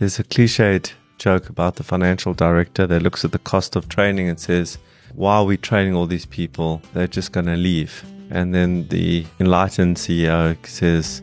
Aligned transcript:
There's 0.00 0.18
a 0.18 0.24
cliched 0.24 0.92
joke 1.18 1.48
about 1.48 1.76
the 1.76 1.84
financial 1.84 2.34
director 2.34 2.84
that 2.84 3.02
looks 3.02 3.24
at 3.24 3.30
the 3.30 3.38
cost 3.38 3.76
of 3.76 3.88
training 3.88 4.28
and 4.28 4.40
says, 4.40 4.76
Why 5.14 5.36
are 5.36 5.44
we 5.44 5.56
training 5.56 5.94
all 5.94 6.06
these 6.06 6.26
people? 6.26 6.82
They're 6.92 7.06
just 7.06 7.30
going 7.30 7.46
to 7.46 7.56
leave. 7.56 8.04
And 8.30 8.52
then 8.52 8.88
the 8.88 9.24
enlightened 9.38 9.96
CEO 9.96 10.56
says, 10.66 11.22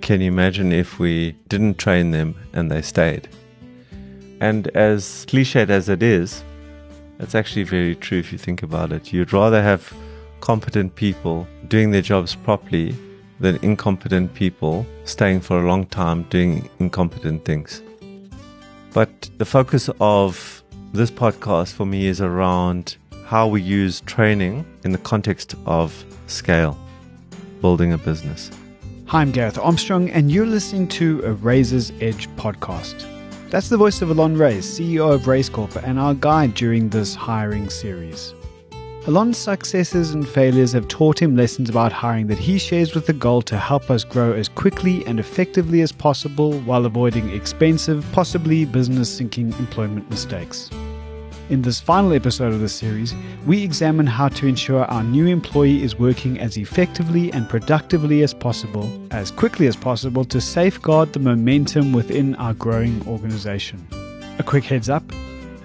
Can 0.00 0.20
you 0.20 0.26
imagine 0.26 0.72
if 0.72 0.98
we 0.98 1.36
didn't 1.46 1.78
train 1.78 2.10
them 2.10 2.34
and 2.52 2.72
they 2.72 2.82
stayed? 2.82 3.28
And 4.40 4.66
as 4.76 5.24
cliched 5.28 5.70
as 5.70 5.88
it 5.88 6.02
is, 6.02 6.42
it's 7.20 7.36
actually 7.36 7.62
very 7.62 7.94
true 7.94 8.18
if 8.18 8.32
you 8.32 8.38
think 8.38 8.64
about 8.64 8.90
it. 8.90 9.12
You'd 9.12 9.32
rather 9.32 9.62
have 9.62 9.94
competent 10.40 10.96
people 10.96 11.46
doing 11.68 11.92
their 11.92 12.02
jobs 12.02 12.34
properly 12.34 12.96
than 13.38 13.60
incompetent 13.62 14.34
people 14.34 14.84
staying 15.04 15.40
for 15.40 15.60
a 15.60 15.68
long 15.68 15.86
time 15.86 16.24
doing 16.24 16.68
incompetent 16.80 17.44
things. 17.44 17.80
But 18.92 19.30
the 19.38 19.46
focus 19.46 19.88
of 20.00 20.62
this 20.92 21.10
podcast 21.10 21.72
for 21.72 21.86
me 21.86 22.06
is 22.06 22.20
around 22.20 22.96
how 23.24 23.46
we 23.46 23.62
use 23.62 24.02
training 24.02 24.66
in 24.84 24.92
the 24.92 24.98
context 24.98 25.54
of 25.64 26.04
scale, 26.26 26.76
building 27.62 27.94
a 27.94 27.98
business. 27.98 28.50
Hi, 29.06 29.22
I'm 29.22 29.32
Gareth 29.32 29.58
Armstrong, 29.58 30.10
and 30.10 30.30
you're 30.30 30.44
listening 30.44 30.88
to 30.88 31.22
a 31.24 31.32
Razor's 31.32 31.90
Edge 32.02 32.28
podcast. 32.36 33.06
That's 33.48 33.70
the 33.70 33.78
voice 33.78 34.02
of 34.02 34.10
Allon 34.10 34.36
Raiz, 34.36 34.64
CEO 34.64 35.12
of 35.12 35.22
Raizcorp, 35.22 35.82
and 35.82 35.98
our 35.98 36.12
guide 36.12 36.54
during 36.54 36.90
this 36.90 37.14
hiring 37.14 37.70
series. 37.70 38.34
Allon's 39.08 39.36
successes 39.36 40.14
and 40.14 40.28
failures 40.28 40.70
have 40.70 40.86
taught 40.86 41.20
him 41.20 41.34
lessons 41.34 41.68
about 41.68 41.90
hiring 41.90 42.28
that 42.28 42.38
he 42.38 42.56
shares 42.56 42.94
with 42.94 43.04
the 43.04 43.12
goal 43.12 43.42
to 43.42 43.58
help 43.58 43.90
us 43.90 44.04
grow 44.04 44.32
as 44.32 44.48
quickly 44.48 45.04
and 45.06 45.18
effectively 45.18 45.80
as 45.80 45.90
possible 45.90 46.60
while 46.60 46.86
avoiding 46.86 47.28
expensive, 47.30 48.06
possibly 48.12 48.64
business 48.64 49.12
sinking 49.12 49.52
employment 49.54 50.08
mistakes. 50.08 50.70
In 51.50 51.62
this 51.62 51.80
final 51.80 52.12
episode 52.12 52.52
of 52.52 52.60
the 52.60 52.68
series, 52.68 53.12
we 53.44 53.64
examine 53.64 54.06
how 54.06 54.28
to 54.28 54.46
ensure 54.46 54.84
our 54.84 55.02
new 55.02 55.26
employee 55.26 55.82
is 55.82 55.98
working 55.98 56.38
as 56.38 56.56
effectively 56.56 57.32
and 57.32 57.48
productively 57.48 58.22
as 58.22 58.32
possible, 58.32 58.88
as 59.10 59.32
quickly 59.32 59.66
as 59.66 59.74
possible, 59.74 60.24
to 60.26 60.40
safeguard 60.40 61.12
the 61.12 61.18
momentum 61.18 61.92
within 61.92 62.36
our 62.36 62.54
growing 62.54 63.04
organization. 63.08 63.84
A 64.38 64.44
quick 64.44 64.62
heads 64.62 64.88
up 64.88 65.02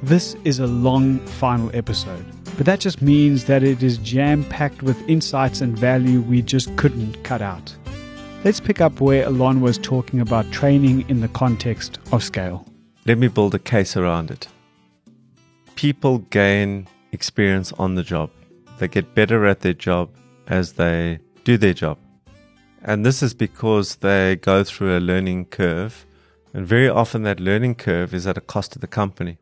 this 0.03 0.35
is 0.43 0.59
a 0.59 0.67
long 0.67 1.19
final 1.19 1.71
episode. 1.75 2.36
But 2.57 2.65
that 2.65 2.79
just 2.79 3.03
means 3.03 3.45
that 3.45 3.61
it 3.61 3.83
is 3.83 3.99
jam 3.99 4.43
packed 4.45 4.81
with 4.81 5.07
insights 5.07 5.61
and 5.61 5.77
value 5.77 6.21
we 6.21 6.41
just 6.41 6.75
couldn't 6.75 7.23
cut 7.23 7.41
out. 7.41 7.75
Let's 8.43 8.59
pick 8.59 8.81
up 8.81 8.99
where 8.99 9.25
Allon 9.25 9.61
was 9.61 9.77
talking 9.77 10.19
about 10.19 10.51
training 10.51 11.07
in 11.07 11.21
the 11.21 11.27
context 11.27 11.99
of 12.11 12.23
scale. 12.23 12.67
Let 13.05 13.19
me 13.19 13.27
build 13.27 13.53
a 13.53 13.59
case 13.59 13.95
around 13.95 14.31
it. 14.31 14.47
People 15.75 16.19
gain 16.31 16.87
experience 17.11 17.71
on 17.73 17.93
the 17.93 18.03
job, 18.03 18.31
they 18.79 18.87
get 18.87 19.13
better 19.13 19.45
at 19.45 19.61
their 19.61 19.73
job 19.73 20.09
as 20.47 20.73
they 20.73 21.19
do 21.43 21.57
their 21.57 21.73
job. 21.73 21.99
And 22.81 23.05
this 23.05 23.21
is 23.21 23.33
because 23.33 23.97
they 23.97 24.35
go 24.35 24.63
through 24.63 24.97
a 24.97 24.99
learning 24.99 25.45
curve. 25.45 26.05
And 26.53 26.65
very 26.65 26.89
often 26.89 27.23
that 27.23 27.39
learning 27.39 27.75
curve 27.75 28.13
is 28.13 28.25
at 28.25 28.37
a 28.37 28.41
cost 28.41 28.71
to 28.73 28.79
the 28.79 28.87
company. 28.87 29.37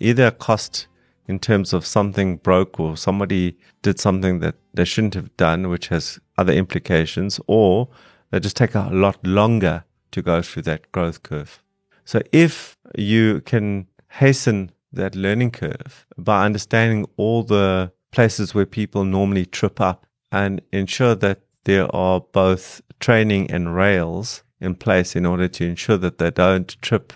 Either 0.00 0.28
a 0.28 0.30
cost 0.30 0.86
in 1.28 1.38
terms 1.38 1.72
of 1.72 1.84
something 1.86 2.36
broke 2.36 2.78
or 2.78 2.96
somebody 2.96 3.58
did 3.82 3.98
something 3.98 4.40
that 4.40 4.54
they 4.74 4.84
shouldn't 4.84 5.14
have 5.14 5.36
done, 5.36 5.68
which 5.68 5.88
has 5.88 6.18
other 6.38 6.52
implications, 6.52 7.40
or 7.46 7.88
they 8.30 8.40
just 8.40 8.56
take 8.56 8.74
a 8.74 8.88
lot 8.92 9.24
longer 9.26 9.84
to 10.12 10.22
go 10.22 10.42
through 10.42 10.62
that 10.62 10.90
growth 10.92 11.22
curve. 11.22 11.62
So 12.04 12.22
if 12.32 12.76
you 12.96 13.40
can 13.40 13.86
hasten 14.10 14.70
that 14.92 15.14
learning 15.14 15.50
curve 15.50 16.06
by 16.16 16.44
understanding 16.44 17.06
all 17.16 17.42
the 17.42 17.92
places 18.12 18.54
where 18.54 18.66
people 18.66 19.04
normally 19.04 19.44
trip 19.44 19.80
up 19.80 20.06
and 20.32 20.60
ensure 20.72 21.14
that 21.16 21.40
there 21.64 21.94
are 21.94 22.20
both 22.20 22.80
training 23.00 23.50
and 23.50 23.74
rails 23.74 24.42
in 24.60 24.74
place 24.74 25.16
in 25.16 25.26
order 25.26 25.48
to 25.48 25.66
ensure 25.66 25.98
that 25.98 26.18
they 26.18 26.30
don't 26.30 26.80
trip 26.80 27.12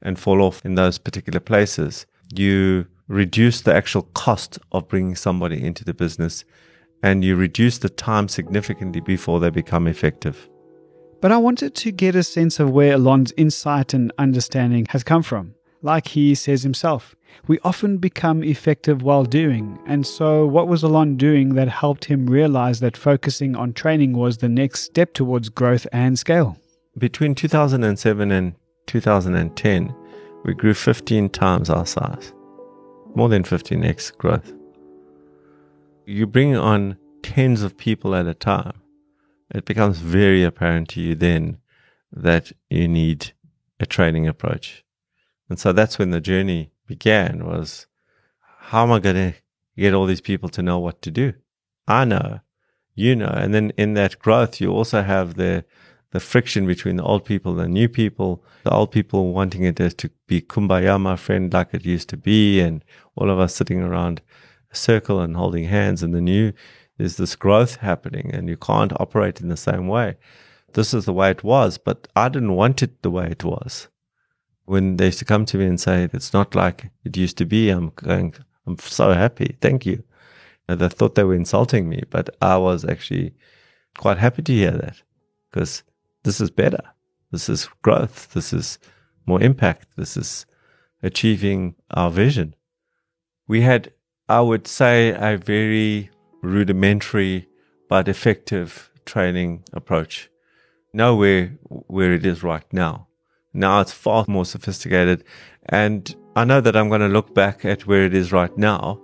and 0.00 0.18
fall 0.18 0.42
off 0.42 0.64
in 0.64 0.74
those 0.74 0.98
particular 0.98 1.38
places, 1.38 2.06
you 2.34 2.86
reduce 3.12 3.60
the 3.60 3.74
actual 3.74 4.02
cost 4.14 4.58
of 4.72 4.88
bringing 4.88 5.14
somebody 5.14 5.62
into 5.62 5.84
the 5.84 5.94
business 5.94 6.44
and 7.02 7.24
you 7.24 7.36
reduce 7.36 7.78
the 7.78 7.88
time 7.88 8.28
significantly 8.28 9.00
before 9.00 9.38
they 9.40 9.50
become 9.50 9.86
effective. 9.86 10.48
But 11.20 11.32
I 11.32 11.36
wanted 11.36 11.74
to 11.76 11.92
get 11.92 12.14
a 12.14 12.22
sense 12.22 12.58
of 12.58 12.70
where 12.70 12.94
Allon's 12.94 13.32
insight 13.36 13.92
and 13.92 14.12
understanding 14.18 14.86
has 14.90 15.04
come 15.04 15.22
from. 15.22 15.54
Like 15.82 16.08
he 16.08 16.34
says 16.34 16.62
himself, 16.62 17.14
we 17.48 17.58
often 17.64 17.98
become 17.98 18.42
effective 18.42 19.02
while 19.02 19.24
doing. 19.24 19.78
And 19.86 20.06
so, 20.06 20.46
what 20.46 20.68
was 20.68 20.84
Allon 20.84 21.16
doing 21.16 21.54
that 21.54 21.68
helped 21.68 22.04
him 22.04 22.26
realize 22.26 22.80
that 22.80 22.96
focusing 22.96 23.56
on 23.56 23.72
training 23.72 24.12
was 24.12 24.38
the 24.38 24.48
next 24.48 24.82
step 24.82 25.12
towards 25.12 25.48
growth 25.48 25.86
and 25.92 26.18
scale? 26.18 26.56
Between 26.98 27.34
2007 27.34 28.30
and 28.30 28.54
2010, 28.86 29.94
we 30.44 30.54
grew 30.54 30.74
15 30.74 31.30
times 31.30 31.68
our 31.68 31.86
size 31.86 32.32
more 33.14 33.28
than 33.28 33.42
15x 33.42 34.16
growth. 34.16 34.52
You 36.06 36.26
bring 36.26 36.56
on 36.56 36.96
tens 37.22 37.62
of 37.62 37.76
people 37.76 38.14
at 38.14 38.26
a 38.26 38.34
time, 38.34 38.80
it 39.54 39.64
becomes 39.64 39.98
very 39.98 40.42
apparent 40.42 40.88
to 40.90 41.00
you 41.00 41.14
then 41.14 41.58
that 42.10 42.52
you 42.70 42.88
need 42.88 43.32
a 43.78 43.86
training 43.86 44.26
approach. 44.26 44.84
And 45.48 45.58
so 45.58 45.72
that's 45.72 45.98
when 45.98 46.10
the 46.10 46.20
journey 46.20 46.72
began 46.86 47.44
was 47.44 47.86
how 48.58 48.84
am 48.84 48.92
I 48.92 48.98
going 49.00 49.16
to 49.16 49.34
get 49.76 49.94
all 49.94 50.06
these 50.06 50.20
people 50.20 50.48
to 50.50 50.62
know 50.62 50.78
what 50.78 51.02
to 51.02 51.10
do? 51.10 51.34
I 51.86 52.04
know, 52.04 52.40
you 52.94 53.14
know, 53.16 53.32
and 53.34 53.52
then 53.52 53.72
in 53.76 53.94
that 53.94 54.18
growth, 54.18 54.60
you 54.60 54.70
also 54.70 55.02
have 55.02 55.34
the 55.34 55.64
the 56.12 56.20
friction 56.20 56.66
between 56.66 56.96
the 56.96 57.02
old 57.02 57.24
people 57.24 57.58
and 57.58 57.72
new 57.72 57.88
people, 57.88 58.44
the 58.64 58.70
old 58.70 58.92
people 58.92 59.32
wanting 59.32 59.64
it 59.64 59.76
to 59.76 60.10
be 60.26 60.40
kumbaya, 60.40 61.00
my 61.00 61.16
friend, 61.16 61.52
like 61.52 61.72
it 61.72 61.84
used 61.84 62.08
to 62.10 62.16
be, 62.16 62.60
and 62.60 62.84
all 63.16 63.30
of 63.30 63.38
us 63.38 63.54
sitting 63.54 63.80
around 63.80 64.20
a 64.70 64.76
circle 64.76 65.20
and 65.20 65.36
holding 65.36 65.64
hands, 65.64 66.02
and 66.02 66.14
the 66.14 66.20
new, 66.20 66.52
there's 66.98 67.16
this 67.16 67.34
growth 67.34 67.76
happening, 67.76 68.30
and 68.32 68.48
you 68.48 68.58
can't 68.58 68.92
operate 69.00 69.40
in 69.40 69.48
the 69.48 69.56
same 69.56 69.88
way. 69.88 70.16
This 70.74 70.92
is 70.92 71.06
the 71.06 71.14
way 71.14 71.30
it 71.30 71.42
was, 71.42 71.78
but 71.78 72.08
I 72.14 72.28
didn't 72.28 72.56
want 72.56 72.82
it 72.82 73.02
the 73.02 73.10
way 73.10 73.28
it 73.30 73.42
was. 73.42 73.88
When 74.66 74.96
they 74.98 75.06
used 75.06 75.18
to 75.18 75.24
come 75.24 75.46
to 75.46 75.58
me 75.58 75.66
and 75.66 75.80
say, 75.80 76.08
it's 76.12 76.32
not 76.34 76.54
like 76.54 76.90
it 77.04 77.16
used 77.16 77.38
to 77.38 77.46
be, 77.46 77.70
I'm 77.70 77.90
going, 77.96 78.34
I'm 78.66 78.78
so 78.78 79.12
happy. 79.12 79.56
Thank 79.60 79.86
you. 79.86 80.04
And 80.68 80.78
they 80.78 80.88
thought 80.88 81.14
they 81.14 81.24
were 81.24 81.34
insulting 81.34 81.88
me, 81.88 82.02
but 82.10 82.36
I 82.40 82.58
was 82.58 82.84
actually 82.84 83.34
quite 83.96 84.18
happy 84.18 84.42
to 84.42 84.52
hear 84.52 84.70
that 84.70 85.02
because 85.50 85.82
this 86.24 86.40
is 86.40 86.50
better. 86.50 86.82
This 87.30 87.48
is 87.48 87.68
growth. 87.82 88.32
This 88.32 88.52
is 88.52 88.78
more 89.26 89.40
impact. 89.40 89.88
This 89.96 90.16
is 90.16 90.46
achieving 91.02 91.74
our 91.90 92.10
vision. 92.10 92.54
We 93.48 93.62
had, 93.62 93.92
I 94.28 94.40
would 94.40 94.66
say, 94.66 95.10
a 95.10 95.36
very 95.36 96.10
rudimentary 96.42 97.48
but 97.88 98.08
effective 98.08 98.90
training 99.06 99.64
approach. 99.72 100.28
Nowhere 100.92 101.58
where 101.68 102.12
it 102.12 102.26
is 102.26 102.42
right 102.42 102.70
now. 102.72 103.08
Now 103.54 103.80
it's 103.80 103.92
far 103.92 104.24
more 104.28 104.44
sophisticated. 104.44 105.24
And 105.66 106.14
I 106.36 106.44
know 106.44 106.60
that 106.60 106.76
I'm 106.76 106.88
going 106.88 107.00
to 107.00 107.08
look 107.08 107.34
back 107.34 107.64
at 107.64 107.86
where 107.86 108.04
it 108.04 108.14
is 108.14 108.32
right 108.32 108.56
now 108.56 109.00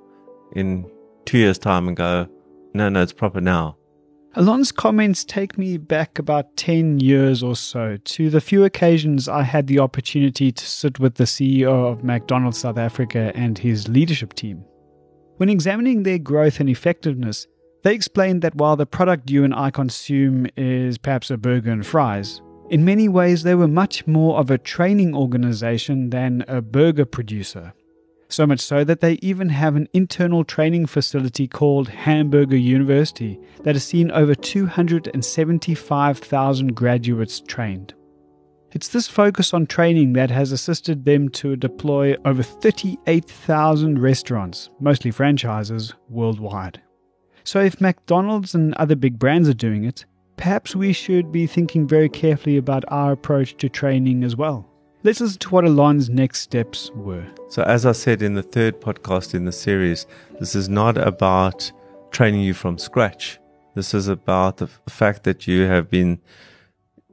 in 0.55 0.91
two 1.25 1.39
years' 1.39 1.59
time 1.59 1.89
and 1.89 1.97
go, 1.97 2.29
no, 2.75 2.89
no, 2.89 3.03
it's 3.03 3.13
proper 3.13 3.41
now. 3.41 3.78
Allon's 4.39 4.71
comments 4.71 5.25
take 5.25 5.59
me 5.59 5.77
back 5.77 6.17
about 6.21 6.57
10 6.57 7.01
years 7.01 7.43
or 7.43 7.57
so 7.57 7.97
to 8.05 8.31
the 8.31 8.41
few 8.41 8.65
occasions 8.65 9.29
I 9.29 9.43
had 9.43 9.67
the 9.67 9.81
opportunity 9.81 10.53
to 10.53 10.65
sit 10.65 11.01
with 11.01 11.17
the 11.17 11.25
CEO 11.25 11.91
of 11.91 12.05
McDonald's 12.05 12.59
South 12.59 12.79
Africa 12.79 13.33
and 13.35 13.59
his 13.59 13.89
leadership 13.89 14.35
team. 14.35 14.65
When 15.39 15.49
examining 15.49 16.05
their 16.05 16.19
growth 16.21 16.61
and 16.61 16.71
effectiveness, 16.71 17.49
they 17.83 17.93
explained 17.93 18.43
that 18.43 18.55
while 18.55 18.77
the 18.77 18.87
product 18.87 19.29
you 19.29 19.43
and 19.43 19.53
I 19.53 19.73
consume 19.73 20.47
is 20.57 20.99
perhaps 20.99 21.33
a 21.33 21.37
burger 21.37 21.73
and 21.73 21.85
fries, 21.85 22.41
in 22.71 22.85
many 22.85 23.09
ways 23.09 23.43
they 23.43 23.57
were 23.57 23.67
much 23.67 24.07
more 24.07 24.39
of 24.39 24.53
a 24.53 24.59
training 24.59 25.17
organization 25.17 26.11
than 26.11 26.45
a 26.47 26.63
burger 26.63 27.07
producer. 27.07 27.73
So 28.31 28.47
much 28.47 28.61
so 28.61 28.85
that 28.85 29.01
they 29.01 29.15
even 29.23 29.49
have 29.49 29.75
an 29.75 29.89
internal 29.95 30.45
training 30.45 30.85
facility 30.87 31.49
called 31.49 31.89
Hamburger 31.89 32.59
University 32.59 33.41
that 33.63 33.75
has 33.75 33.85
seen 33.85 34.11
over 34.11 34.35
275,000 34.35 36.75
graduates 36.75 37.41
trained. 37.41 37.95
It's 38.73 38.89
this 38.89 39.09
focus 39.09 39.55
on 39.55 39.67
training 39.67 40.13
that 40.13 40.31
has 40.31 40.53
assisted 40.53 41.07
them 41.07 41.31
to 41.31 41.57
deploy 41.57 42.17
over 42.27 42.43
38,000 42.43 43.99
restaurants, 43.99 44.69
mostly 44.79 45.11
franchises, 45.11 45.95
worldwide. 46.11 46.83
So, 47.45 47.61
if 47.61 47.81
McDonald's 47.81 48.55
and 48.55 48.75
other 48.75 48.95
big 48.95 49.19
brands 49.19 49.49
are 49.49 49.55
doing 49.55 49.85
it, 49.85 50.05
perhaps 50.37 50.77
we 50.77 50.93
should 50.93 51.33
be 51.33 51.47
thinking 51.47 51.89
very 51.89 52.11
carefully 52.11 52.59
about 52.59 52.85
our 52.89 53.13
approach 53.13 53.57
to 53.57 53.71
training 53.71 54.23
as 54.23 54.37
well. 54.37 54.71
Let's 55.05 55.21
listen 55.21 55.39
to 55.39 55.51
what 55.51 55.65
Allon's 55.65 56.11
next 56.11 56.41
steps 56.41 56.91
were. 56.93 57.25
So, 57.51 57.63
as 57.63 57.87
I 57.87 57.93
said 57.93 58.21
in 58.21 58.35
the 58.35 58.43
third 58.43 58.81
podcast 58.81 59.33
in 59.33 59.45
the 59.45 59.53
series, 59.53 60.07
this 60.41 60.57
is 60.57 60.69
not 60.69 60.99
about 60.99 61.71
training 62.11 62.41
you 62.41 62.53
from 62.53 62.79
scratch. 62.79 63.39
This 63.77 63.95
is 63.95 64.09
about 64.09 64.57
the 64.57 64.67
fact 64.89 65.23
that 65.23 65.47
you 65.47 65.63
have 65.63 65.89
been 65.89 66.21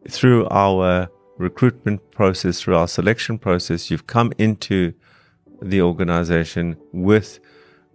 through 0.10 0.48
our 0.50 1.10
recruitment 1.38 2.12
process, 2.12 2.62
through 2.62 2.76
our 2.76 2.88
selection 2.88 3.38
process, 3.38 3.92
you've 3.92 4.08
come 4.08 4.34
into 4.40 4.94
the 5.62 5.82
organization 5.82 6.78
with 6.92 7.40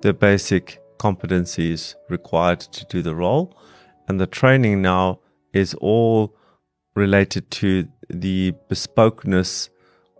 the 0.03 0.13
basic 0.13 0.81
competencies 0.99 1.97
required 2.09 2.61
to 2.61 2.85
do 2.87 3.03
the 3.03 3.15
role. 3.17 3.59
And 4.07 4.21
the 4.21 4.29
training 4.29 4.83
now 4.83 5.19
is 5.53 5.75
all 5.75 6.37
related 6.95 7.51
to 7.51 7.89
the 8.09 8.53
bespokeness, 8.69 9.69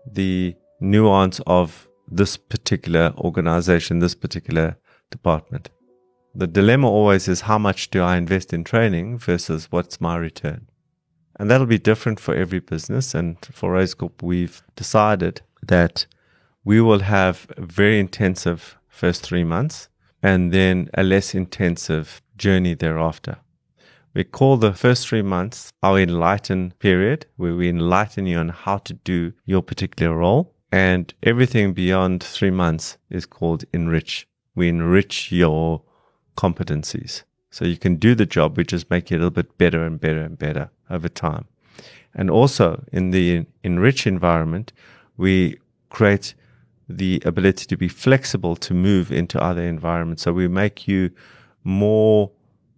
the 0.05 0.55
nuance 0.79 1.39
of 1.45 1.87
this 2.07 2.37
particular 2.37 3.13
organization, 3.17 3.99
this 3.99 4.15
particular 4.15 4.77
department. 5.09 5.69
The 6.33 6.47
dilemma 6.47 6.89
always 6.89 7.27
is 7.27 7.41
how 7.41 7.57
much 7.57 7.89
do 7.89 8.01
I 8.01 8.17
invest 8.17 8.53
in 8.53 8.63
training 8.63 9.17
versus 9.17 9.67
what's 9.71 9.99
my 9.99 10.15
return? 10.15 10.67
And 11.37 11.49
that'll 11.49 11.65
be 11.65 11.79
different 11.79 12.19
for 12.19 12.35
every 12.35 12.59
business. 12.59 13.13
And 13.13 13.37
for 13.51 13.73
Raise 13.73 13.95
we've 14.21 14.61
decided 14.75 15.41
that 15.61 16.05
we 16.63 16.79
will 16.81 16.99
have 16.99 17.47
a 17.57 17.65
very 17.65 17.99
intensive 17.99 18.77
first 18.87 19.23
three 19.23 19.43
months 19.43 19.89
and 20.21 20.51
then 20.51 20.89
a 20.93 21.03
less 21.03 21.33
intensive 21.33 22.21
journey 22.37 22.75
thereafter. 22.75 23.37
We 24.13 24.25
call 24.25 24.57
the 24.57 24.73
first 24.73 25.07
three 25.07 25.21
months 25.21 25.71
our 25.81 25.97
enlighten 25.97 26.73
period, 26.79 27.27
where 27.37 27.55
we 27.55 27.69
enlighten 27.69 28.25
you 28.25 28.37
on 28.39 28.49
how 28.49 28.79
to 28.79 28.93
do 28.93 29.31
your 29.45 29.61
particular 29.61 30.17
role. 30.17 30.53
And 30.71 31.13
everything 31.23 31.73
beyond 31.73 32.21
three 32.21 32.51
months 32.51 32.97
is 33.09 33.25
called 33.25 33.63
enrich. 33.73 34.27
We 34.53 34.67
enrich 34.67 35.31
your 35.31 35.83
competencies. 36.35 37.23
So 37.51 37.65
you 37.65 37.77
can 37.77 37.95
do 37.95 38.15
the 38.15 38.25
job, 38.25 38.57
we 38.57 38.63
just 38.63 38.89
make 38.89 39.11
it 39.11 39.15
a 39.15 39.17
little 39.17 39.31
bit 39.31 39.57
better 39.57 39.85
and 39.85 39.99
better 39.99 40.21
and 40.21 40.37
better 40.37 40.69
over 40.89 41.09
time. 41.09 41.45
And 42.13 42.29
also 42.29 42.83
in 42.91 43.11
the 43.11 43.45
enrich 43.63 44.05
environment, 44.07 44.73
we 45.17 45.57
create 45.89 46.33
the 46.87 47.21
ability 47.25 47.65
to 47.65 47.77
be 47.77 47.87
flexible 47.87 48.55
to 48.57 48.73
move 48.73 49.11
into 49.11 49.41
other 49.41 49.61
environments. 49.61 50.23
So 50.23 50.33
we 50.33 50.47
make 50.47 50.87
you 50.87 51.11
more 51.63 52.31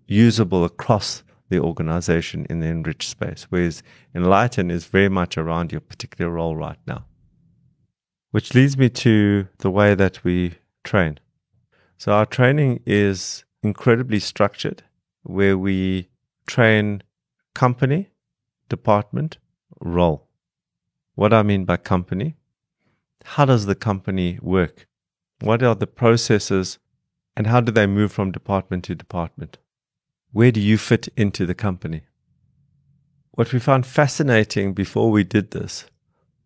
usable 0.07 0.63
across 0.63 1.23
the 1.49 1.59
organization 1.59 2.45
in 2.49 2.59
the 2.59 2.67
enriched 2.67 3.09
space, 3.09 3.45
whereas 3.49 3.83
enlighten 4.15 4.71
is 4.71 4.85
very 4.85 5.09
much 5.09 5.37
around 5.37 5.71
your 5.71 5.81
particular 5.81 6.31
role 6.31 6.55
right 6.55 6.79
now. 6.87 7.05
Which 8.31 8.53
leads 8.55 8.77
me 8.77 8.89
to 8.89 9.47
the 9.59 9.69
way 9.69 9.93
that 9.93 10.23
we 10.23 10.55
train. 10.83 11.19
So 11.97 12.11
our 12.11 12.25
training 12.25 12.81
is 12.85 13.45
incredibly 13.61 14.19
structured 14.19 14.83
where 15.21 15.57
we 15.57 16.09
train 16.47 17.03
company, 17.53 18.09
department, 18.67 19.37
role. 19.79 20.27
What 21.15 21.33
I 21.33 21.43
mean 21.43 21.65
by 21.65 21.77
company, 21.77 22.35
how 23.23 23.45
does 23.45 23.67
the 23.67 23.75
company 23.75 24.39
work? 24.41 24.87
What 25.39 25.61
are 25.61 25.75
the 25.75 25.87
processes 25.87 26.79
and 27.37 27.47
how 27.47 27.61
do 27.61 27.71
they 27.71 27.87
move 27.87 28.11
from 28.11 28.31
department 28.31 28.83
to 28.85 28.95
department? 28.95 29.57
Where 30.33 30.51
do 30.51 30.59
you 30.59 30.77
fit 30.77 31.07
into 31.15 31.45
the 31.45 31.55
company? 31.55 32.01
What 33.31 33.53
we 33.53 33.59
found 33.59 33.85
fascinating 33.85 34.73
before 34.73 35.09
we 35.09 35.23
did 35.23 35.51
this 35.51 35.85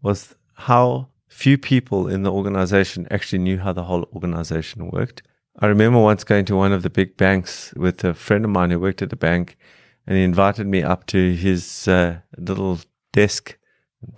was 0.03 0.35
how 0.53 1.09
few 1.27 1.57
people 1.57 2.07
in 2.07 2.21
the 2.21 2.31
organization 2.31 3.07
actually 3.09 3.39
knew 3.39 3.57
how 3.57 3.73
the 3.73 3.83
whole 3.83 4.07
organization 4.13 4.91
worked 4.91 5.23
I 5.59 5.65
remember 5.65 5.97
once 5.97 6.23
going 6.23 6.45
to 6.45 6.55
one 6.55 6.71
of 6.71 6.83
the 6.83 6.89
big 6.89 7.17
banks 7.17 7.73
with 7.75 8.03
a 8.03 8.13
friend 8.13 8.45
of 8.45 8.51
mine 8.51 8.69
who 8.69 8.79
worked 8.79 9.01
at 9.01 9.09
the 9.09 9.15
bank, 9.15 9.57
and 10.05 10.15
he 10.15 10.23
invited 10.23 10.67
me 10.67 10.83
up 10.83 11.07
to 11.07 11.33
his 11.33 11.87
uh, 11.87 12.19
little 12.37 12.79
desk. 13.11 13.57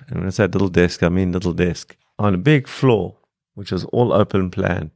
And 0.10 0.20
when 0.20 0.28
I 0.28 0.32
say 0.32 0.48
little 0.48 0.68
desk, 0.68 1.02
I 1.02 1.08
mean 1.08 1.32
little 1.32 1.54
desk 1.54 1.96
on 2.18 2.36
a 2.36 2.38
big 2.38 2.68
floor, 2.68 3.20
which 3.54 3.72
was 3.72 3.86
all 3.86 4.12
open 4.12 4.52
plan. 4.52 4.92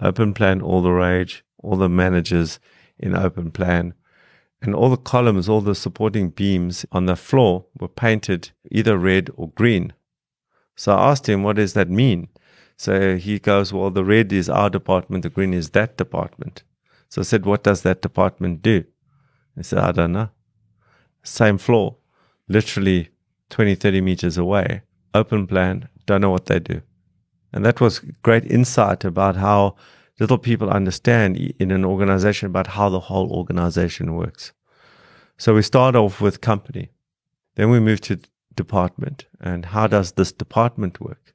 Open 0.00 0.34
plan, 0.34 0.62
all 0.62 0.82
the 0.82 0.92
rage, 0.92 1.44
all 1.58 1.74
the 1.74 1.88
managers 1.88 2.60
in 2.96 3.16
open 3.16 3.50
plan. 3.50 3.94
And 4.62 4.74
all 4.74 4.88
the 4.88 4.96
columns, 4.96 5.48
all 5.48 5.60
the 5.60 5.74
supporting 5.74 6.30
beams 6.30 6.86
on 6.92 7.06
the 7.06 7.16
floor 7.16 7.66
were 7.78 7.88
painted 7.88 8.52
either 8.70 8.96
red 8.96 9.28
or 9.36 9.50
green. 9.50 9.92
So 10.76 10.96
I 10.96 11.10
asked 11.10 11.28
him, 11.28 11.42
what 11.42 11.56
does 11.56 11.74
that 11.74 11.90
mean? 11.90 12.28
So 12.82 13.16
he 13.16 13.38
goes, 13.38 13.72
Well, 13.72 13.90
the 13.90 14.04
red 14.04 14.32
is 14.32 14.48
our 14.48 14.68
department, 14.70 15.22
the 15.22 15.30
green 15.30 15.54
is 15.54 15.70
that 15.70 15.96
department. 15.96 16.64
So 17.08 17.20
I 17.20 17.24
said, 17.24 17.46
What 17.46 17.62
does 17.62 17.82
that 17.82 18.02
department 18.02 18.60
do? 18.60 18.84
He 19.56 19.62
said, 19.62 19.78
I 19.78 19.92
don't 19.92 20.12
know. 20.12 20.30
Same 21.22 21.58
floor, 21.58 21.96
literally 22.48 23.10
20, 23.50 23.76
30 23.76 24.00
meters 24.00 24.38
away, 24.38 24.82
open 25.14 25.46
plan, 25.46 25.88
don't 26.06 26.22
know 26.22 26.30
what 26.30 26.46
they 26.46 26.58
do. 26.58 26.82
And 27.52 27.64
that 27.64 27.80
was 27.80 28.00
great 28.00 28.44
insight 28.46 29.04
about 29.04 29.36
how 29.36 29.76
little 30.22 30.38
people 30.38 30.70
understand 30.70 31.36
in 31.58 31.72
an 31.72 31.84
organization 31.84 32.46
about 32.46 32.68
how 32.68 32.88
the 32.88 33.06
whole 33.08 33.32
organization 33.32 34.14
works. 34.14 34.52
So 35.36 35.52
we 35.52 35.62
start 35.62 35.96
off 35.96 36.20
with 36.20 36.40
company. 36.40 36.90
Then 37.56 37.70
we 37.70 37.80
move 37.80 38.00
to 38.02 38.20
department 38.54 39.26
and 39.40 39.66
how 39.66 39.88
does 39.88 40.12
this 40.12 40.30
department 40.30 41.00
work? 41.00 41.34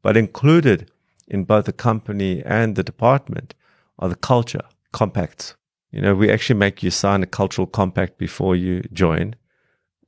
But 0.00 0.16
included 0.16 0.90
in 1.28 1.44
both 1.44 1.66
the 1.66 1.74
company 1.74 2.42
and 2.42 2.74
the 2.74 2.82
department 2.82 3.54
are 3.98 4.08
the 4.08 4.22
culture 4.32 4.64
compacts. 4.92 5.54
You 5.90 6.00
know, 6.00 6.14
we 6.14 6.30
actually 6.30 6.58
make 6.58 6.82
you 6.82 6.90
sign 6.90 7.22
a 7.22 7.26
cultural 7.26 7.66
compact 7.66 8.16
before 8.16 8.56
you 8.56 8.82
join. 8.94 9.34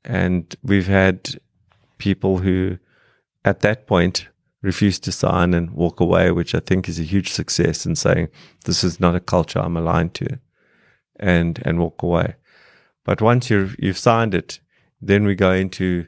And 0.02 0.56
we've 0.62 0.86
had 0.86 1.38
people 1.98 2.38
who, 2.38 2.78
at 3.44 3.60
that 3.60 3.86
point, 3.86 4.28
refuse 4.62 4.98
to 5.00 5.12
sign 5.12 5.54
and 5.54 5.70
walk 5.70 6.00
away, 6.00 6.30
which 6.30 6.54
I 6.54 6.60
think 6.60 6.88
is 6.88 6.98
a 6.98 7.04
huge 7.04 7.30
success 7.30 7.86
in 7.86 7.94
saying, 7.94 8.28
this 8.64 8.82
is 8.82 8.98
not 8.98 9.14
a 9.14 9.20
culture 9.20 9.60
I'm 9.60 9.76
aligned 9.76 10.14
to, 10.14 10.38
and, 11.18 11.60
and 11.64 11.78
walk 11.78 12.02
away. 12.02 12.34
But 13.04 13.22
once 13.22 13.50
you've, 13.50 13.76
you've 13.78 13.98
signed 13.98 14.34
it, 14.34 14.60
then 15.00 15.24
we 15.24 15.34
go 15.34 15.52
into 15.52 16.06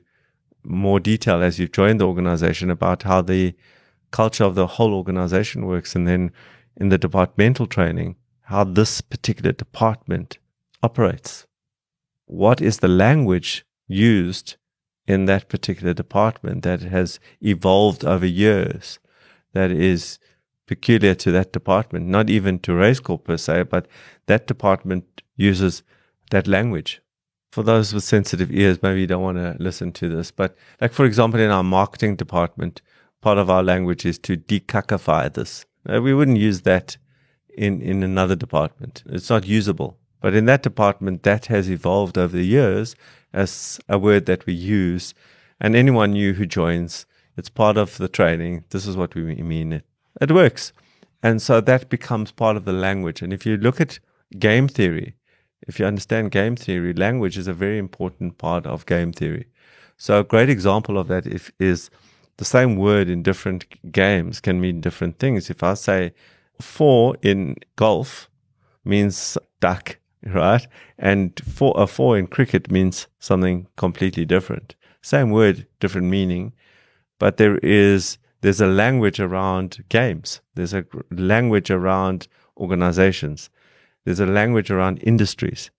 more 0.64 1.00
detail 1.00 1.43
as 1.43 1.58
you've 1.58 1.73
joined 1.73 2.00
the 2.00 2.06
organization 2.06 2.70
about 2.70 3.05
how 3.05 3.23
the 3.23 3.55
culture 4.11 4.45
of 4.45 4.57
the 4.57 4.66
whole 4.66 4.95
organization 4.95 5.66
works. 5.66 5.95
And 5.95 6.07
then 6.07 6.33
in 6.76 6.88
the 6.88 6.99
departmental 6.99 7.66
training, 7.66 8.16
how 8.42 8.64
this 8.64 9.00
particular 9.00 9.52
department 9.52 10.38
operates. 10.83 11.47
What 12.26 12.61
is 12.61 12.78
the 12.78 12.88
language 12.88 13.64
used 13.87 14.57
in 15.11 15.26
that 15.26 15.49
particular 15.49 15.93
department 15.93 16.62
that 16.62 16.83
has 16.83 17.19
evolved 17.40 18.05
over 18.05 18.26
years 18.26 19.00
that 19.52 19.71
is 19.73 20.21
peculiar 20.69 21.17
to 21.17 21.33
that 21.33 21.52
department, 21.52 22.07
not 22.07 22.31
even 22.31 22.61
to 22.61 22.71
Raizcorp 22.71 23.25
per 23.25 23.37
se, 23.37 23.64
but 23.64 23.88
that 24.26 24.47
department 24.47 25.23
uses 25.35 25.83
that 26.31 26.47
language. 26.47 27.02
For 27.50 27.64
those 27.64 27.93
with 27.93 28.05
sensitive 28.05 28.52
ears, 28.52 28.81
maybe 28.81 29.00
you 29.00 29.09
don't 29.09 29.25
want 29.25 29.38
to 29.38 29.57
listen 29.59 29.90
to 29.95 30.09
this, 30.09 30.31
but 30.31 30.57
like 30.81 30.93
for 30.93 31.05
example, 31.05 31.40
in 31.40 31.50
our 31.50 31.64
marketing 31.64 32.14
department, 32.14 32.81
part 33.21 33.38
of 33.38 33.50
our 33.50 33.64
language 33.64 34.07
is 34.07 34.19
to 34.21 34.37
decacify 34.37 35.33
this. 35.33 35.67
Uh, 35.88 36.00
we 36.00 36.14
wouldn't 36.14 36.38
use 36.38 36.61
that 36.61 36.97
in, 37.59 37.83
in 37.83 38.05
another 38.05 38.37
department. 38.37 39.02
It's 39.07 39.29
not 39.29 39.45
usable. 39.45 39.99
But 40.20 40.34
in 40.34 40.44
that 40.46 40.62
department, 40.62 41.22
that 41.22 41.46
has 41.46 41.70
evolved 41.70 42.18
over 42.18 42.36
the 42.36 42.46
years 42.46 42.94
as 43.32 43.80
a 43.88 43.98
word 43.98 44.26
that 44.26 44.46
we 44.46 44.52
use. 44.52 45.14
And 45.60 45.74
anyone 45.74 46.12
new 46.12 46.34
who 46.34 46.46
joins, 46.46 47.06
it's 47.36 47.48
part 47.48 47.76
of 47.76 47.98
the 47.98 48.08
training. 48.08 48.64
This 48.70 48.86
is 48.86 48.96
what 48.96 49.14
we 49.14 49.22
mean. 49.22 49.72
It, 49.72 49.84
it 50.20 50.32
works. 50.32 50.72
And 51.22 51.40
so 51.40 51.60
that 51.60 51.88
becomes 51.88 52.32
part 52.32 52.56
of 52.56 52.64
the 52.64 52.72
language. 52.72 53.22
And 53.22 53.32
if 53.32 53.44
you 53.44 53.56
look 53.56 53.80
at 53.80 53.98
game 54.38 54.68
theory, 54.68 55.16
if 55.66 55.78
you 55.78 55.86
understand 55.86 56.30
game 56.30 56.56
theory, 56.56 56.92
language 56.94 57.36
is 57.36 57.46
a 57.46 57.54
very 57.54 57.78
important 57.78 58.38
part 58.38 58.66
of 58.66 58.86
game 58.86 59.12
theory. 59.12 59.46
So 59.96 60.20
a 60.20 60.24
great 60.24 60.48
example 60.48 60.96
of 60.98 61.08
that 61.08 61.26
if, 61.26 61.52
is 61.58 61.90
the 62.38 62.44
same 62.44 62.76
word 62.76 63.10
in 63.10 63.22
different 63.22 63.66
games 63.92 64.40
can 64.40 64.60
mean 64.60 64.80
different 64.80 65.18
things. 65.18 65.50
If 65.50 65.62
I 65.62 65.74
say 65.74 66.14
four 66.58 67.16
in 67.20 67.56
golf 67.76 68.30
means 68.82 69.36
duck, 69.60 69.98
right? 70.24 70.66
And 70.98 71.38
four, 71.40 71.74
a 71.76 71.86
four 71.86 72.18
in 72.18 72.26
cricket 72.26 72.70
means 72.70 73.06
something 73.18 73.66
completely 73.76 74.24
different. 74.24 74.74
Same 75.02 75.30
word, 75.30 75.66
different 75.78 76.08
meaning, 76.08 76.52
but 77.18 77.36
there 77.36 77.58
is, 77.58 78.18
there's 78.40 78.60
a 78.60 78.66
language 78.66 79.20
around 79.20 79.84
games. 79.88 80.40
There's 80.54 80.74
a 80.74 80.84
language 81.10 81.70
around 81.70 82.28
organizations. 82.56 83.50
There's 84.04 84.20
a 84.20 84.26
language 84.26 84.70
around 84.70 84.98
industries. 85.02 85.70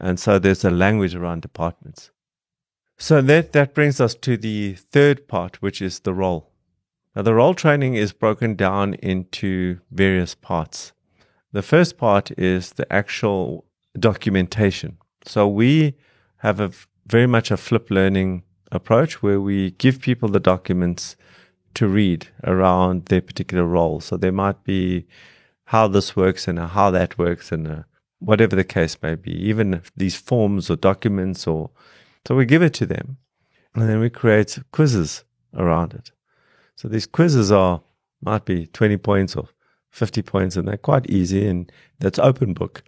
And 0.00 0.18
so 0.18 0.38
there's 0.38 0.64
a 0.64 0.70
language 0.70 1.14
around 1.14 1.42
departments. 1.42 2.10
So 2.98 3.20
that, 3.22 3.52
that 3.52 3.74
brings 3.74 4.00
us 4.00 4.14
to 4.16 4.36
the 4.36 4.74
third 4.74 5.26
part, 5.26 5.62
which 5.62 5.82
is 5.82 6.00
the 6.00 6.14
role. 6.14 6.50
Now, 7.14 7.22
the 7.22 7.34
role 7.34 7.54
training 7.54 7.94
is 7.94 8.12
broken 8.12 8.54
down 8.54 8.94
into 8.94 9.80
various 9.90 10.34
parts. 10.34 10.92
The 11.52 11.62
first 11.62 11.98
part 11.98 12.30
is 12.38 12.72
the 12.72 12.90
actual 12.92 13.66
documentation. 13.98 14.98
So 15.24 15.46
we 15.46 15.94
have 16.38 16.60
a 16.60 16.72
very 17.06 17.26
much 17.26 17.50
a 17.50 17.56
flip 17.56 17.90
learning 17.90 18.42
approach 18.70 19.22
where 19.22 19.40
we 19.40 19.72
give 19.72 20.00
people 20.00 20.28
the 20.28 20.40
documents 20.40 21.16
to 21.74 21.86
read 21.86 22.28
around 22.44 23.06
their 23.06 23.20
particular 23.20 23.64
role. 23.64 24.00
So 24.00 24.16
there 24.16 24.32
might 24.32 24.64
be 24.64 25.06
how 25.66 25.88
this 25.88 26.16
works 26.16 26.48
and 26.48 26.58
how 26.58 26.90
that 26.90 27.18
works 27.18 27.52
and 27.52 27.66
uh, 27.66 27.82
whatever 28.18 28.54
the 28.54 28.64
case 28.64 28.96
may 29.02 29.14
be, 29.14 29.32
even 29.32 29.82
these 29.96 30.16
forms 30.16 30.70
or 30.70 30.76
documents 30.76 31.46
or 31.46 31.70
so 32.26 32.36
we 32.36 32.46
give 32.46 32.62
it 32.62 32.74
to 32.74 32.86
them 32.86 33.16
and 33.74 33.88
then 33.88 33.98
we 34.00 34.10
create 34.10 34.58
quizzes 34.70 35.24
around 35.54 35.94
it. 35.94 36.12
So 36.76 36.88
these 36.88 37.06
quizzes 37.06 37.50
are 37.50 37.82
might 38.20 38.44
be 38.44 38.66
20 38.68 38.96
points 38.98 39.34
or 39.34 39.48
50 39.90 40.22
points 40.22 40.56
and 40.56 40.68
they're 40.68 40.76
quite 40.76 41.10
easy 41.10 41.46
and 41.46 41.70
that's 41.98 42.18
open 42.18 42.54
book. 42.54 42.82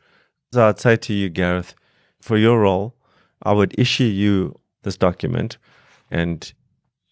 So 0.54 0.68
I'd 0.68 0.78
say 0.78 0.94
to 0.94 1.12
you, 1.12 1.30
Gareth, 1.30 1.74
for 2.20 2.36
your 2.36 2.60
role, 2.60 2.94
I 3.42 3.52
would 3.52 3.76
issue 3.76 4.04
you 4.04 4.60
this 4.84 4.96
document 4.96 5.58
and 6.12 6.52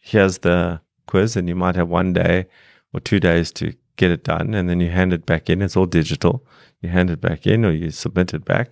here's 0.01 0.39
the 0.39 0.81
quiz 1.09 1.35
and 1.35 1.49
you 1.49 1.57
might 1.57 1.75
have 1.75 1.89
one 1.89 2.13
day 2.13 2.47
or 2.93 3.01
two 3.01 3.19
days 3.19 3.51
to 3.55 3.75
get 3.97 4.13
it 4.13 4.23
done 4.23 4.55
and 4.55 4.69
then 4.71 4.79
you 4.79 4.91
hand 4.91 5.13
it 5.13 5.27
back 5.27 5.51
in. 5.51 5.61
It's 5.61 5.77
all 5.77 5.87
digital. 5.87 6.47
You 6.83 6.91
hand 6.91 7.11
it 7.11 7.21
back 7.21 7.45
in 7.45 7.65
or 7.65 7.73
you 7.73 7.91
submit 7.91 8.33
it 8.33 8.45
back 8.45 8.71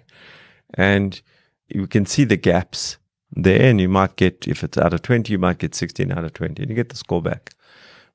and 0.74 1.20
you 1.68 1.88
can 1.88 2.06
see 2.06 2.22
the 2.22 2.36
gaps 2.36 2.96
there 3.32 3.70
and 3.70 3.80
you 3.80 3.88
might 3.88 4.14
get, 4.14 4.46
if 4.46 4.62
it's 4.62 4.78
out 4.78 4.94
of 4.94 5.02
20, 5.02 5.32
you 5.32 5.38
might 5.40 5.58
get 5.58 5.74
16 5.74 6.12
out 6.12 6.24
of 6.24 6.32
20 6.32 6.62
and 6.62 6.70
you 6.70 6.76
get 6.76 6.90
the 6.90 6.96
score 6.96 7.20
back. 7.20 7.54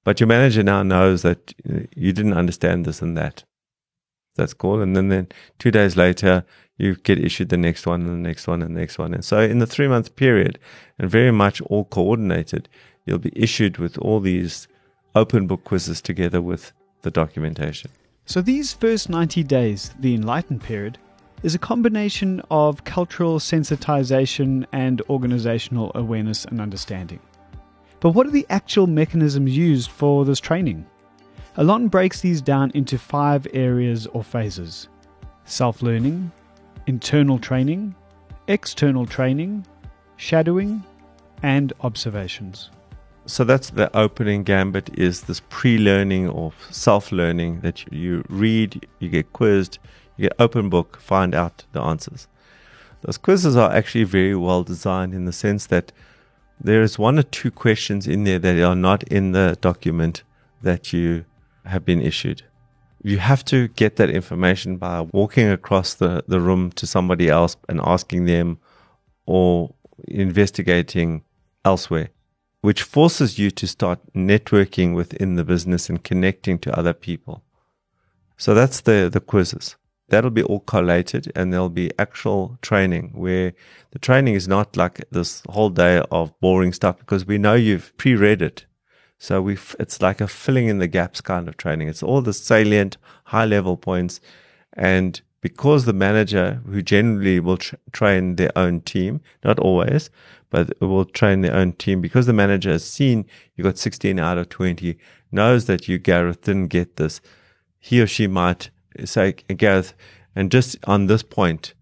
But 0.05 0.21
your 0.21 0.27
manager 0.27 0.63
now 0.63 0.83
knows 0.83 1.21
that 1.23 1.53
you 1.97 2.13
didn't 2.13 2.33
understand 2.33 2.85
this 2.85 3.01
and 3.01 3.17
that. 3.17 3.43
That's 4.35 4.53
cool. 4.53 4.81
And 4.81 4.95
then, 4.95 5.09
then 5.09 5.27
two 5.59 5.71
days 5.71 5.95
later, 5.95 6.45
you 6.77 6.95
get 6.95 7.19
issued 7.19 7.49
the 7.49 7.57
next 7.57 7.87
one 7.87 8.01
and 8.01 8.09
the 8.09 8.27
next 8.27 8.47
one 8.47 8.61
and 8.61 8.75
the 8.75 8.79
next 8.79 8.97
one. 8.97 9.13
And 9.13 9.23
so 9.23 9.39
in 9.39 9.59
the 9.59 9.67
three 9.67 9.87
month 9.87 10.15
period, 10.15 10.59
and 10.99 11.09
very 11.09 11.31
much 11.31 11.61
all 11.61 11.85
coordinated, 11.85 12.69
you'll 13.05 13.19
be 13.19 13.31
issued 13.35 13.77
with 13.77 13.97
all 13.99 14.19
these 14.19 14.67
open 15.15 15.47
book 15.47 15.63
quizzes 15.63 16.01
together 16.01 16.41
with 16.41 16.73
the 17.01 17.11
documentation. 17.11 17.91
So 18.25 18.41
these 18.41 18.73
first 18.73 19.09
90 19.09 19.43
days, 19.43 19.93
the 19.99 20.15
enlightened 20.15 20.61
period, 20.61 20.97
is 21.43 21.53
a 21.53 21.59
combination 21.59 22.41
of 22.49 22.83
cultural 22.83 23.39
sensitization 23.39 24.65
and 24.71 25.01
organizational 25.09 25.91
awareness 25.93 26.43
and 26.45 26.59
understanding. 26.59 27.19
But 27.99 28.11
what 28.11 28.25
are 28.27 28.31
the 28.31 28.47
actual 28.49 28.87
mechanisms 28.87 29.55
used 29.55 29.91
for 29.91 30.25
this 30.25 30.39
training? 30.39 30.85
Allon 31.57 31.87
breaks 31.87 32.19
these 32.19 32.41
down 32.41 32.69
into 32.73 32.97
five 32.97 33.47
areas 33.53 34.07
or 34.07 34.23
phases 34.23 34.89
self 35.45 35.81
learning, 35.81 36.31
internal 36.85 37.39
training, 37.39 37.95
external 38.47 39.05
training, 39.05 39.65
shadowing, 40.17 40.83
and 41.43 41.71
observations. 41.81 42.71
So 43.25 43.43
that's 43.43 43.69
the 43.69 43.95
opening 43.95 44.43
gambit 44.43 44.89
is 44.99 45.21
this 45.21 45.41
pre-learning 45.49 46.29
or 46.29 46.51
self-learning 46.69 47.61
that 47.61 47.91
you 47.91 48.23
read, 48.29 48.85
you 48.99 49.09
get 49.09 49.31
quizzed, 49.33 49.79
you 50.17 50.23
get 50.23 50.35
open 50.37 50.69
book, 50.69 50.99
find 50.99 51.33
out 51.33 51.63
the 51.71 51.81
answers. 51.81 52.27
Those 53.01 53.17
quizzes 53.17 53.55
are 53.55 53.71
actually 53.71 54.03
very 54.03 54.35
well 54.35 54.63
designed 54.63 55.13
in 55.13 55.25
the 55.25 55.31
sense 55.31 55.67
that 55.67 55.91
there 56.59 56.81
is 56.81 56.99
one 56.99 57.17
or 57.17 57.23
two 57.23 57.49
questions 57.49 58.07
in 58.07 58.25
there 58.25 58.39
that 58.39 58.59
are 58.59 58.75
not 58.75 59.03
in 59.03 59.31
the 59.31 59.57
document 59.61 60.23
that 60.61 60.93
you 60.93 61.25
have 61.65 61.85
been 61.85 62.01
issued. 62.01 62.43
You 63.03 63.19
have 63.19 63.45
to 63.45 63.67
get 63.69 63.97
that 63.97 64.09
information 64.09 64.77
by 64.77 65.01
walking 65.01 65.49
across 65.49 65.93
the, 65.93 66.23
the 66.27 66.39
room 66.39 66.71
to 66.71 66.87
somebody 66.87 67.29
else 67.29 67.55
and 67.69 67.79
asking 67.83 68.25
them 68.25 68.57
or 69.25 69.73
investigating 70.07 71.23
elsewhere, 71.63 72.09
which 72.61 72.81
forces 72.81 73.37
you 73.37 73.51
to 73.51 73.67
start 73.67 73.99
networking 74.13 74.95
within 74.95 75.35
the 75.35 75.43
business 75.43 75.89
and 75.89 76.03
connecting 76.03 76.57
to 76.59 76.77
other 76.77 76.93
people. 76.93 77.43
So 78.37 78.53
that's 78.53 78.81
the, 78.81 79.09
the 79.11 79.19
quizzes 79.19 79.75
that'll 80.09 80.29
be 80.29 80.43
all 80.43 80.59
collated 80.61 81.31
and 81.35 81.51
there'll 81.51 81.69
be 81.69 81.91
actual 81.97 82.57
training 82.61 83.11
where 83.13 83.53
the 83.91 83.99
training 83.99 84.35
is 84.35 84.47
not 84.47 84.77
like 84.77 85.03
this 85.11 85.41
whole 85.49 85.69
day 85.69 86.01
of 86.11 86.37
boring 86.39 86.73
stuff 86.73 86.97
because 86.99 87.25
we 87.25 87.37
know 87.37 87.55
you've 87.55 87.95
pre-read 87.97 88.41
it. 88.41 88.65
So 89.17 89.41
we 89.41 89.57
it's 89.79 90.01
like 90.01 90.21
a 90.21 90.27
filling 90.27 90.67
in 90.67 90.79
the 90.79 90.87
gaps 90.87 91.21
kind 91.21 91.47
of 91.47 91.57
training. 91.57 91.87
It's 91.87 92.03
all 92.03 92.21
the 92.21 92.33
salient 92.33 92.97
high 93.25 93.45
level 93.45 93.77
points 93.77 94.19
and 94.73 95.21
because 95.41 95.85
the 95.85 95.93
manager 95.93 96.61
who 96.65 96.81
generally 96.81 97.39
will 97.39 97.57
tra- 97.57 97.77
train 97.91 98.35
their 98.35 98.51
own 98.57 98.81
team, 98.81 99.21
not 99.43 99.59
always, 99.59 100.09
but 100.49 100.73
will 100.81 101.05
train 101.05 101.41
their 101.41 101.53
own 101.53 101.73
team 101.73 102.01
because 102.01 102.25
the 102.25 102.33
manager 102.33 102.71
has 102.71 102.83
seen 102.83 103.25
you 103.55 103.63
got 103.63 103.77
16 103.77 104.17
out 104.17 104.39
of 104.39 104.49
20, 104.49 104.97
knows 105.31 105.65
that 105.65 105.87
you, 105.87 105.99
Gareth, 105.99 106.41
didn't 106.41 106.69
get 106.69 106.95
this. 106.95 107.21
He 107.77 108.01
or 108.01 108.07
she 108.07 108.25
might 108.25 108.71
say, 109.03 109.33
Gareth, 109.33 109.93
and 110.35 110.51
just 110.51 110.77
on 110.85 111.05
this 111.05 111.21
point, 111.21 111.75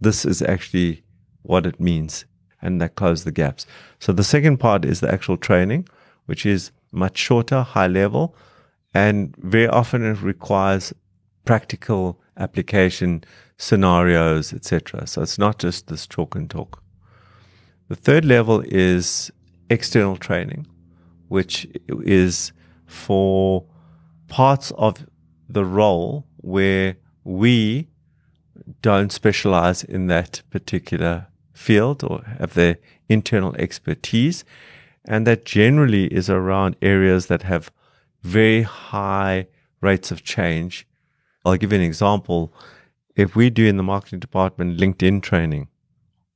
this 0.00 0.24
is 0.24 0.42
actually 0.42 1.04
what 1.42 1.64
it 1.64 1.78
means. 1.78 2.24
And 2.60 2.80
that 2.80 2.96
closes 2.96 3.24
the 3.24 3.30
gaps. 3.30 3.66
So 4.00 4.12
the 4.12 4.24
second 4.24 4.56
part 4.56 4.84
is 4.84 4.98
the 4.98 5.12
actual 5.12 5.36
training, 5.36 5.88
which 6.26 6.44
is 6.46 6.70
much 6.92 7.18
shorter, 7.18 7.62
high 7.62 7.86
level, 7.86 8.36
and 8.94 9.34
very 9.38 9.68
often 9.68 10.04
it 10.04 10.20
requires 10.22 10.92
practical 11.44 12.20
application 12.36 13.24
scenarios, 13.56 14.52
etc. 14.52 15.06
So 15.06 15.22
it's 15.22 15.38
not 15.38 15.58
just 15.58 15.86
this 15.88 16.06
talk 16.06 16.34
and 16.34 16.48
talk. 16.50 16.82
The 17.88 17.96
third 17.96 18.24
level 18.24 18.62
is 18.66 19.30
external 19.70 20.16
training, 20.16 20.66
which 21.28 21.66
is 21.88 22.52
for 22.86 23.64
parts 24.28 24.72
of 24.72 25.06
the 25.48 25.64
role 25.64 26.26
where 26.38 26.96
we 27.24 27.88
don't 28.82 29.12
specialize 29.12 29.84
in 29.84 30.06
that 30.08 30.42
particular 30.50 31.28
field 31.52 32.02
or 32.04 32.22
have 32.38 32.54
the 32.54 32.78
internal 33.08 33.54
expertise. 33.56 34.44
And 35.06 35.26
that 35.26 35.44
generally 35.44 36.06
is 36.06 36.28
around 36.28 36.76
areas 36.82 37.26
that 37.26 37.42
have 37.42 37.70
very 38.22 38.62
high 38.62 39.46
rates 39.80 40.10
of 40.10 40.24
change. 40.24 40.86
I'll 41.44 41.56
give 41.56 41.72
you 41.72 41.78
an 41.78 41.84
example. 41.84 42.52
If 43.14 43.36
we 43.36 43.50
do 43.50 43.64
in 43.66 43.76
the 43.76 43.82
marketing 43.82 44.18
department 44.18 44.78
LinkedIn 44.80 45.22
training, 45.22 45.68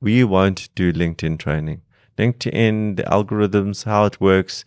we 0.01 0.25
won't 0.25 0.73
do 0.75 0.93
LinkedIn 0.93 1.39
training. 1.39 1.83
LinkedIn, 2.17 2.97
the 2.97 3.03
algorithms, 3.03 3.85
how 3.85 4.05
it 4.05 4.21
works, 4.21 4.65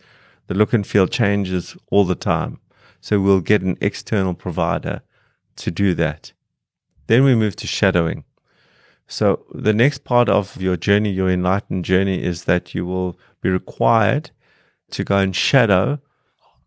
the 0.48 0.54
look 0.54 0.72
and 0.72 0.86
feel 0.86 1.06
changes 1.06 1.76
all 1.90 2.04
the 2.04 2.14
time. 2.14 2.60
So 3.00 3.20
we'll 3.20 3.40
get 3.40 3.62
an 3.62 3.78
external 3.80 4.34
provider 4.34 5.02
to 5.56 5.70
do 5.70 5.94
that. 5.94 6.32
Then 7.06 7.24
we 7.24 7.34
move 7.34 7.56
to 7.56 7.66
shadowing. 7.66 8.24
So 9.06 9.44
the 9.52 9.74
next 9.74 10.04
part 10.04 10.28
of 10.28 10.60
your 10.60 10.76
journey, 10.76 11.10
your 11.10 11.30
enlightened 11.30 11.84
journey, 11.84 12.22
is 12.22 12.44
that 12.44 12.74
you 12.74 12.86
will 12.86 13.18
be 13.44 13.50
required 13.50 14.30
to 14.90 15.04
go 15.04 15.18
and 15.18 15.36
shadow 15.36 16.00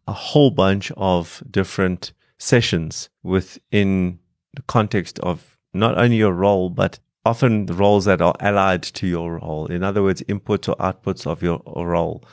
a 0.07 0.13
whole 0.13 0.51
bunch 0.51 0.91
of 0.95 1.43
different 1.51 2.13
sessions 2.37 3.09
within 3.23 4.19
the 4.53 4.61
context 4.63 5.19
of 5.19 5.57
not 5.73 5.97
only 5.97 6.15
your 6.15 6.33
role, 6.33 6.69
but 6.69 6.99
often 7.25 7.65
the 7.65 7.73
roles 7.73 8.05
that 8.05 8.21
are 8.21 8.35
allied 8.39 8.83
to 8.83 9.05
your 9.05 9.39
role. 9.39 9.65
In 9.65 9.83
other 9.83 10.01
words, 10.01 10.21
inputs 10.23 10.69
or 10.69 10.75
outputs 10.77 11.27
of 11.27 11.43
your 11.43 11.61
role. 11.75 12.23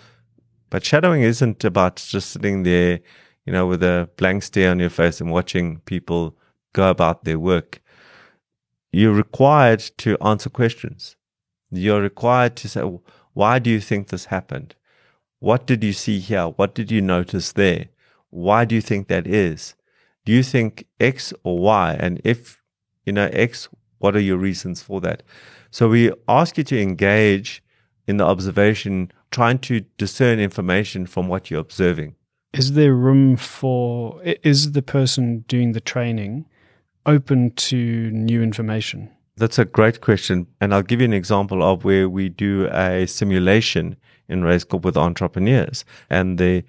But 0.71 0.85
shadowing 0.85 1.23
isn't 1.23 1.65
about 1.65 1.97
just 1.97 2.31
sitting 2.31 2.63
there 2.63 3.01
you 3.45 3.53
know, 3.53 3.67
with 3.67 3.83
a 3.83 4.09
blank 4.17 4.43
stare 4.43 4.71
on 4.71 4.79
your 4.79 4.91
face 4.91 5.21
and 5.21 5.31
watching 5.31 5.81
people 5.81 6.37
go 6.73 6.91
about 6.91 7.25
their 7.25 7.39
work. 7.39 7.81
You're 8.93 9.13
required 9.13 9.81
to 9.99 10.17
answer 10.19 10.49
questions. 10.49 11.17
You're 11.71 12.01
required 12.01 12.57
to 12.57 12.69
say, 12.69 12.83
why 13.35 13.59
do 13.59 13.71
you 13.71 13.81
think 13.81 14.09
this 14.09 14.26
happened? 14.26 14.75
What 15.38 15.67
did 15.67 15.85
you 15.85 15.93
see 15.93 16.19
here? 16.19 16.47
What 16.47 16.75
did 16.75 16.91
you 16.91 17.00
notice 17.00 17.53
there? 17.53 17.87
Why 18.31 18.64
do 18.64 18.75
you 18.75 18.81
think 18.81 19.09
that 19.09 19.26
is? 19.26 19.75
Do 20.25 20.33
you 20.33 20.43
think 20.43 20.87
X 20.99 21.35
or 21.43 21.59
Y? 21.59 21.97
And 22.00 22.21
if 22.25 22.62
you 23.05 23.12
know 23.12 23.29
X, 23.33 23.69
what 23.99 24.17
are 24.17 24.21
your 24.21 24.38
reasons 24.38 24.83
for 24.83 25.00
that? 25.03 25.23
So 25.71 25.88
we 25.88 26.12
ask 26.26 26.57
you 26.57 26.64
to 26.64 26.81
engage 26.81 27.62
in 28.07 28.17
the 28.17 28.25
observation, 28.25 29.12
trying 29.31 29.59
to 29.61 29.81
discern 29.99 30.38
information 30.38 31.07
from 31.07 31.29
what 31.29 31.50
you're 31.50 31.61
observing 31.61 32.17
is 32.55 32.73
there 32.73 32.95
room 32.95 33.37
for 33.37 34.23
is 34.23 34.73
the 34.73 34.83
person 34.83 35.45
doing 35.49 35.73
the 35.73 35.81
training 35.81 36.47
open 37.05 37.50
to 37.50 38.11
new 38.11 38.43
information 38.43 39.11
That's 39.37 39.59
a 39.59 39.64
great 39.64 40.00
question. 40.00 40.47
And 40.61 40.73
I'll 40.73 40.83
give 40.83 41.00
you 41.00 41.07
an 41.07 41.12
example 41.12 41.62
of 41.62 41.85
where 41.85 42.09
we 42.09 42.29
do 42.29 42.69
a 42.71 43.07
simulation 43.07 43.97
in 44.29 44.43
Raizcorp 44.43 44.83
with 44.83 44.97
entrepreneurs. 44.97 45.85
And 46.09 46.38
the 46.38 46.64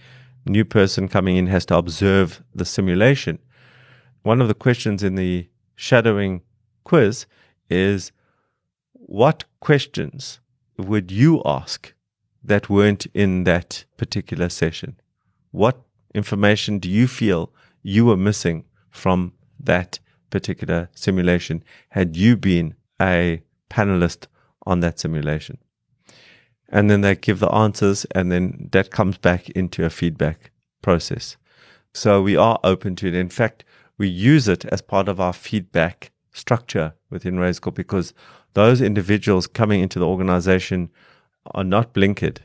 new 0.45 0.65
person 0.65 1.07
coming 1.07 1.37
in 1.37 1.47
has 1.47 1.65
to 1.67 1.77
observe 1.77 2.43
the 2.53 2.65
simulation. 2.65 3.39
One 4.23 4.41
of 4.41 4.47
the 4.47 4.55
questions 4.55 5.03
in 5.03 5.15
the 5.15 5.47
shadowing 5.75 6.41
quiz 6.83 7.27
is 7.69 8.11
what 8.93 9.43
questions 9.59 10.39
would 10.77 11.11
you 11.11 11.41
ask 11.45 11.93
that 12.43 12.69
weren't 12.69 13.05
in 13.13 13.43
that 13.43 13.85
particular 13.97 14.49
session? 14.49 14.95
What 15.51 15.81
information 16.13 16.79
do 16.79 16.89
you 16.89 17.07
feel 17.07 17.51
you 17.83 18.05
were 18.05 18.17
missing 18.17 18.65
from 18.89 19.33
that 19.59 19.99
particular 20.29 20.89
simulation 20.93 21.63
had 21.89 22.15
you 22.15 22.35
been 22.37 22.75
a 23.01 23.41
panelist 23.69 24.27
on 24.65 24.79
that 24.81 24.99
simulation? 24.99 25.57
And 26.69 26.89
then 26.89 27.01
they 27.01 27.15
give 27.15 27.39
the 27.39 27.51
answers, 27.51 28.05
and 28.15 28.31
then 28.31 28.69
that 28.71 28.91
comes 28.91 29.17
back 29.17 29.49
into 29.51 29.85
a 29.85 29.89
feedback 29.89 30.51
process. 30.81 31.37
So 31.93 32.21
we 32.21 32.35
are 32.35 32.59
open 32.63 32.95
to 32.97 33.07
it. 33.07 33.15
In 33.15 33.29
fact, 33.29 33.63
we 33.97 34.07
use 34.07 34.47
it 34.47 34.65
as 34.65 34.81
part 34.81 35.07
of 35.07 35.19
our 35.19 35.33
feedback 35.33 36.11
structure 36.33 36.93
within 37.09 37.35
Raizcorp 37.35 37.75
because 37.75 38.13
those 38.53 38.81
individuals 38.81 39.47
coming 39.47 39.81
into 39.81 39.99
the 39.99 40.07
organization 40.07 40.89
are 41.53 41.63
not 41.63 41.93
blinkered. 41.93 42.39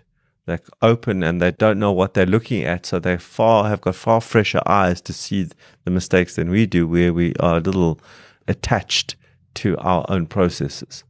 They're 0.50 0.61
open 0.83 1.23
and 1.23 1.40
they 1.40 1.52
don't 1.52 1.78
know 1.78 1.92
what 1.92 2.14
they're 2.14 2.26
looking 2.26 2.64
at. 2.64 2.85
So 2.85 2.99
they 2.99 3.16
far 3.19 3.69
have 3.69 3.80
got 3.80 3.95
far 3.95 4.21
fresher 4.21 4.61
eyes 4.66 5.00
to 5.02 5.12
see 5.12 5.49
the 5.85 5.92
mistakes 5.92 6.35
than 6.35 6.50
we 6.50 6.66
do, 6.66 6.88
where 6.88 7.14
we 7.14 7.35
are 7.38 7.59
a 7.59 7.61
little 7.61 8.00
attached 8.49 9.14
to 9.54 9.76
our 9.78 10.04
own 10.09 10.26
processes. 10.26 11.04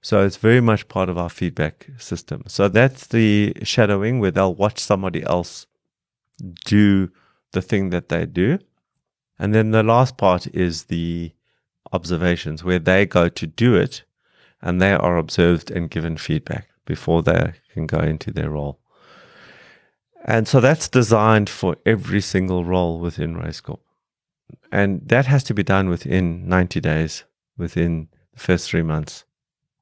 So 0.00 0.24
it's 0.24 0.38
very 0.38 0.62
much 0.62 0.88
part 0.88 1.10
of 1.10 1.18
our 1.18 1.28
feedback 1.28 1.88
system. 1.98 2.44
So 2.46 2.68
that's 2.68 3.08
the 3.08 3.52
shadowing 3.62 4.20
where 4.20 4.30
they'll 4.30 4.54
watch 4.54 4.78
somebody 4.78 5.22
else 5.22 5.66
do 6.64 7.10
the 7.52 7.60
thing 7.60 7.90
that 7.90 8.08
they 8.08 8.24
do. 8.24 8.58
And 9.38 9.54
then 9.54 9.70
the 9.70 9.82
last 9.82 10.16
part 10.16 10.46
is 10.46 10.84
the 10.84 11.32
observations 11.92 12.64
where 12.64 12.78
they 12.78 13.04
go 13.04 13.28
to 13.28 13.46
do 13.46 13.74
it 13.74 14.04
and 14.62 14.80
they 14.80 14.92
are 14.92 15.18
observed 15.18 15.70
and 15.70 15.90
given 15.90 16.16
feedback 16.16 16.70
before 16.86 17.22
they 17.22 17.52
can 17.74 17.86
go 17.86 17.98
into 17.98 18.30
their 18.30 18.50
role. 18.50 18.80
And 20.24 20.48
so 20.48 20.60
that's 20.60 20.88
designed 20.88 21.50
for 21.50 21.76
every 21.84 22.20
single 22.20 22.64
role 22.64 22.98
within 22.98 23.36
Raizcorp. 23.36 23.80
And 24.72 25.06
that 25.08 25.26
has 25.26 25.44
to 25.44 25.54
be 25.54 25.62
done 25.62 25.88
within 25.88 26.48
90 26.48 26.80
days, 26.80 27.24
within 27.56 28.08
the 28.32 28.40
first 28.40 28.68
three 28.68 28.82
months. 28.82 29.24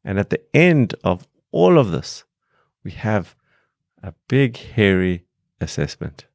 And 0.04 0.18
at 0.18 0.30
the 0.30 0.42
end 0.54 0.94
of 1.04 1.26
all 1.50 1.78
of 1.78 1.90
this, 1.92 2.24
we 2.82 2.90
have 2.90 3.34
a 4.02 4.12
big, 4.28 4.56
hairy 4.56 5.24
assessment. 5.60 6.26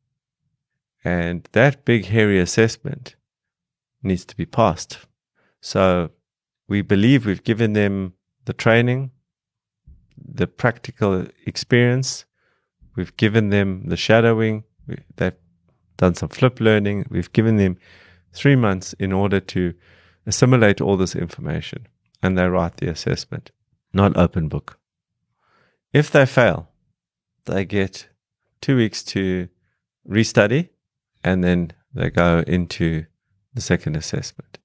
And 1.04 1.48
that 1.52 1.86
big, 1.86 2.06
hairy 2.06 2.40
assessment 2.40 3.16
needs 4.02 4.26
to 4.26 4.36
be 4.36 4.46
passed. 4.46 4.98
So 5.62 6.10
we 6.68 6.82
believe 6.82 7.26
we've 7.26 7.44
given 7.44 7.74
them 7.74 8.14
the 8.46 8.54
training, 8.54 9.12
the 10.24 10.48
practical 10.48 11.28
experience. 11.46 12.26
We've 12.96 13.16
given 13.18 13.50
them 13.50 13.88
the 13.88 13.98
shadowing. 13.98 14.64
They've 15.16 15.34
done 15.98 16.16
some 16.16 16.30
flip 16.30 16.60
learning. 16.60 17.06
We've 17.10 17.32
given 17.34 17.58
them 17.58 17.78
three 18.34 18.56
months 18.56 18.94
in 18.94 19.12
order 19.12 19.40
to 19.40 19.74
assimilate 20.26 20.82
all 20.82 20.98
this 20.98 21.16
information 21.16 21.88
and 22.22 22.38
they 22.38 22.48
write 22.48 22.78
the 22.78 22.90
assessment, 22.90 23.52
not 23.94 24.18
open 24.18 24.48
book. 24.48 24.80
If 25.94 26.12
they 26.12 26.26
fail, 26.26 26.70
they 27.46 27.66
get 27.66 28.10
two 28.62 28.76
weeks 28.76 29.04
to 29.04 29.50
restudy 30.08 30.70
and 31.24 31.44
then 31.44 31.72
they 31.94 32.10
go 32.10 32.44
into 32.46 33.06
the 33.54 33.62
second 33.62 33.96
assessment. 33.96 34.60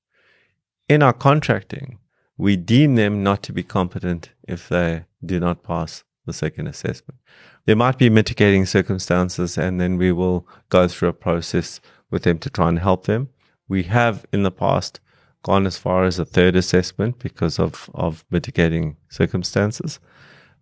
In 0.89 1.03
our 1.03 1.13
contracting, 1.13 1.99
we 2.37 2.57
deem 2.57 2.97
them 2.97 3.23
not 3.23 3.43
to 3.45 3.53
be 3.53 3.63
competent 3.63 4.31
if 4.47 4.69
they 4.69 5.07
do 5.25 5.41
not 5.41 5.63
pass 5.63 6.05
the 6.27 6.33
second 6.33 6.67
assessment. 6.67 7.21
There 7.67 7.77
might 7.77 7.99
be 7.99 8.11
mitigating 8.11 8.67
circumstances, 8.67 9.59
and 9.59 9.81
then 9.81 9.97
we 9.97 10.13
will 10.13 10.47
go 10.69 10.89
through 10.89 11.09
a 11.09 11.15
process 11.15 11.81
with 12.11 12.23
them 12.23 12.39
to 12.39 12.51
try 12.51 12.69
and 12.69 12.79
help 12.79 13.07
them. 13.07 13.31
We 13.69 13.85
have 13.85 14.27
in 14.33 14.43
the 14.43 14.51
past 14.51 15.01
gone 15.43 15.67
as 15.67 15.77
far 15.77 16.05
as 16.05 16.19
a 16.19 16.25
third 16.25 16.57
assessment 16.57 17.19
because 17.19 17.59
of, 17.59 17.91
of 17.95 18.25
mitigating 18.31 18.97
circumstances. 19.09 20.01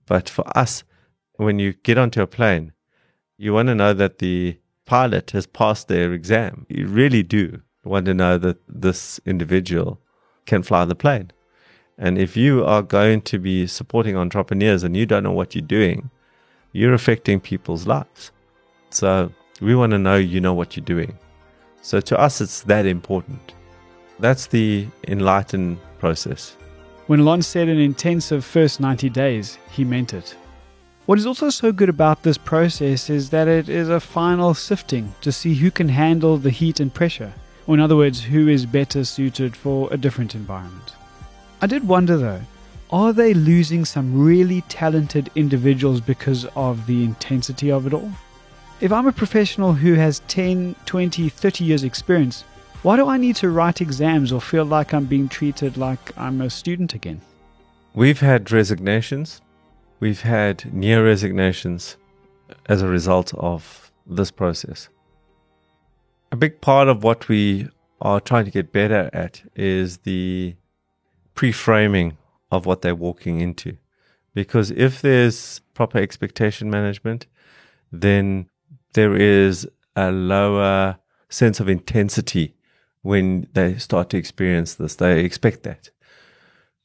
But 0.07 0.29
for 0.29 0.45
us, 0.57 0.85
when 1.37 1.59
you 1.59 1.73
get 1.73 1.99
onto 1.99 2.21
a 2.21 2.27
plane, 2.27 2.73
you 3.39 3.53
want 3.55 3.69
to 3.69 3.75
know 3.75 3.93
that 3.95 4.19
the 4.19 4.59
pilot 4.85 5.31
has 5.31 5.47
passed 5.47 5.89
their 5.89 6.13
exam. 6.13 6.67
You 6.69 6.87
really 6.87 7.23
do 7.23 7.63
want 7.85 8.07
to 8.07 8.15
know 8.15 8.39
that 8.39 8.59
this 8.69 9.21
individual 9.25 10.01
can 10.47 10.63
fly 10.63 10.85
the 10.85 10.95
plane. 10.95 11.31
And 11.99 12.19
if 12.19 12.37
you 12.37 12.65
are 12.65 12.83
going 12.83 13.23
to 13.23 13.39
be 13.39 13.67
supporting 13.67 14.17
entrepreneurs 14.17 14.83
and 14.83 14.97
you 14.97 15.07
don't 15.07 15.23
know 15.23 15.33
what 15.33 15.55
you're 15.55 15.63
doing, 15.63 16.11
you're 16.73 16.95
affecting 16.95 17.41
people's 17.41 17.87
lives. 17.87 18.33
So 18.91 19.33
we 19.61 19.75
want 19.75 19.93
to 19.93 19.99
know 19.99 20.17
you 20.17 20.41
know 20.41 20.55
what 20.55 20.77
you're 20.77 20.85
doing. 20.85 21.19
So 21.83 22.01
to 22.01 22.19
us, 22.19 22.41
it's 22.41 22.63
that 22.63 22.87
important. 22.87 23.55
That's 24.19 24.47
the 24.47 24.87
enlightened 25.09 25.79
process. 25.99 26.57
When 27.09 27.21
Allon 27.21 27.43
said 27.43 27.69
an 27.69 27.79
intensive 27.79 28.45
first 28.45 28.81
90 28.81 29.11
days, 29.11 29.59
he 29.71 29.85
meant 29.85 30.15
it. 30.15 30.37
What 31.07 31.19
is 31.19 31.27
also 31.27 31.51
so 31.51 31.73
good 31.73 31.89
about 31.89 32.23
this 32.23 32.39
process 32.39 33.11
is 33.11 33.31
that 33.31 33.49
it 33.49 33.69
is 33.69 33.89
a 33.89 33.99
final 33.99 34.55
sifting 34.55 35.13
to 35.21 35.33
see 35.33 35.55
who 35.55 35.71
can 35.71 35.89
handle 35.89 36.37
the 36.37 36.51
heat 36.51 36.79
and 36.79 36.95
pressure, 36.95 37.33
or 37.67 37.75
in 37.75 37.81
other 37.81 37.97
words, 37.97 38.23
who 38.23 38.47
is 38.47 38.65
better 38.65 39.05
suited 39.05 39.57
for 39.57 39.89
a 39.93 39.97
different 39.97 40.37
environment. 40.37 40.93
I 41.63 41.67
did 41.67 41.87
wonder 41.87 42.17
though, 42.17 42.41
are 42.91 43.13
they 43.13 43.35
losing 43.35 43.85
some 43.85 44.21
really 44.21 44.63
talented 44.63 45.31
individuals 45.37 46.01
because 46.01 46.45
of 46.57 46.89
the 46.89 47.05
intensity 47.05 47.71
of 47.71 47.87
it 47.87 47.95
all? 47.95 48.11
If 48.81 48.91
I'm 48.91 49.07
a 49.07 49.13
professional 49.13 49.73
who 49.73 49.95
has 49.95 50.23
10, 50.27 50.75
20, 50.87 51.29
30 51.29 51.65
years 51.65 51.85
experience, 51.85 52.43
why 52.83 52.97
do 52.97 53.07
I 53.07 53.17
need 53.17 53.37
to 53.37 53.51
write 53.51 53.81
exams 53.81 54.33
or 54.33 54.41
feel 54.41 54.65
like 54.65 54.93
I'm 54.93 55.05
being 55.05 55.29
treated 55.29 55.77
like 55.77 56.19
I'm 56.19 56.41
a 56.41 56.51
student 56.51 56.95
again? 56.95 57.21
We've 57.95 58.19
had 58.19 58.51
resignations. 58.51 59.41
We've 60.01 60.23
had 60.23 60.75
near 60.75 61.07
resignations 61.07 61.97
as 62.67 62.83
a 62.83 62.89
result 62.89 63.35
of 63.35 63.93
this 64.05 64.33
process. 64.33 64.89
A 66.33 66.37
big 66.37 66.61
part 66.61 66.89
of 66.89 67.05
what 67.05 67.29
we 67.29 67.69
are 68.01 68.21
trying 68.21 68.47
to 68.47 68.51
get 68.51 68.73
better 68.73 69.09
at 69.13 69.43
is 69.55 69.99
the 69.99 70.57
pre-framing 71.35 72.17
of 72.51 72.67
what 72.67 72.83
they're 72.83 72.95
walking 72.95 73.41
into. 73.41 73.77
Because 74.35 74.71
if 74.71 75.01
there's 75.01 75.61
proper 75.75 75.99
expectation 75.99 76.71
management, 76.71 77.27
then 77.91 78.49
there 78.95 79.15
is 79.15 79.69
a 79.97 80.11
lower 80.11 80.99
sense 81.29 81.61
of 81.61 81.69
intensity 81.69 82.55
when 83.03 83.49
they 83.53 83.77
start 83.79 84.11
to 84.11 84.17
experience 84.17 84.75
this. 84.75 84.97
They 84.97 85.25
expect 85.25 85.63
that. 85.65 85.91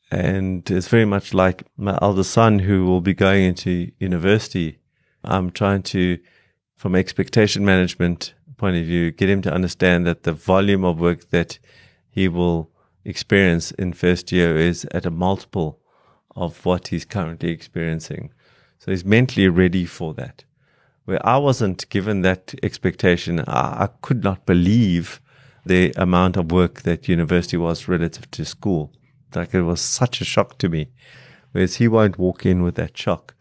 And 0.10 0.70
it's 0.72 0.88
very 0.88 1.06
much 1.06 1.34
like 1.34 1.64
my 1.78 1.98
eldest 2.02 2.32
son 2.32 2.60
who 2.60 2.86
will 2.86 3.02
be 3.02 3.14
going 3.14 3.44
into 3.44 3.92
university. 4.00 4.80
I'm 5.24 5.52
trying 5.52 5.84
to, 5.84 6.18
from 6.76 6.96
expectation 6.96 7.66
management 7.66 8.34
point 8.58 8.78
of 8.78 8.86
view, 8.86 9.12
get 9.12 9.30
him 9.30 9.42
to 9.44 9.54
understand 9.54 10.08
that 10.08 10.24
the 10.24 10.32
volume 10.32 10.84
of 10.84 11.00
work 11.00 11.30
that 11.30 11.60
he 12.10 12.28
will 12.28 12.72
experience 13.08 13.72
in 13.72 13.94
first 13.94 14.32
year 14.32 14.58
is 14.58 14.86
at 14.92 15.06
a 15.06 15.12
multiple 15.12 15.80
of 16.36 16.64
what 16.66 16.90
he's 16.90 17.06
currently 17.06 17.50
experiencing. 17.50 18.32
So 18.78 18.92
he's 18.92 19.06
mentally 19.06 19.48
ready 19.48 19.86
for 19.86 20.14
that. 20.16 20.44
Where 21.06 21.26
I 21.26 21.38
wasn't 21.38 21.90
given 21.90 22.22
that 22.22 22.54
expectation, 22.62 23.40
I, 23.48 23.86
I 23.86 23.90
could 24.02 24.24
not 24.24 24.46
believe 24.46 25.22
the 25.66 25.94
amount 25.96 26.38
of 26.38 26.52
work 26.52 26.82
that 26.82 27.08
university 27.08 27.58
was 27.58 27.88
relative 27.88 28.30
to 28.32 28.46
school. 28.46 28.94
Like 29.34 29.54
it 29.54 29.64
was 29.64 29.82
such 29.82 30.22
a 30.22 30.26
shock 30.26 30.58
to 30.60 30.70
me. 30.70 30.90
Whereas 31.54 31.76
he 31.76 31.88
won't 31.88 32.20
walk 32.20 32.46
in 32.46 32.62
with 32.62 32.76
that 32.76 32.98
shock. 32.98 33.36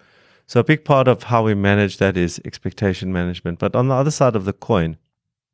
So 0.46 0.60
a 0.60 0.64
big 0.64 0.84
part 0.84 1.08
of 1.08 1.24
how 1.24 1.44
we 1.44 1.54
manage 1.54 1.98
that 1.98 2.16
is 2.16 2.40
expectation 2.44 3.12
management. 3.12 3.58
But 3.58 3.74
on 3.74 3.88
the 3.88 3.94
other 3.94 4.12
side 4.12 4.36
of 4.36 4.44
the 4.44 4.52
coin, 4.52 4.96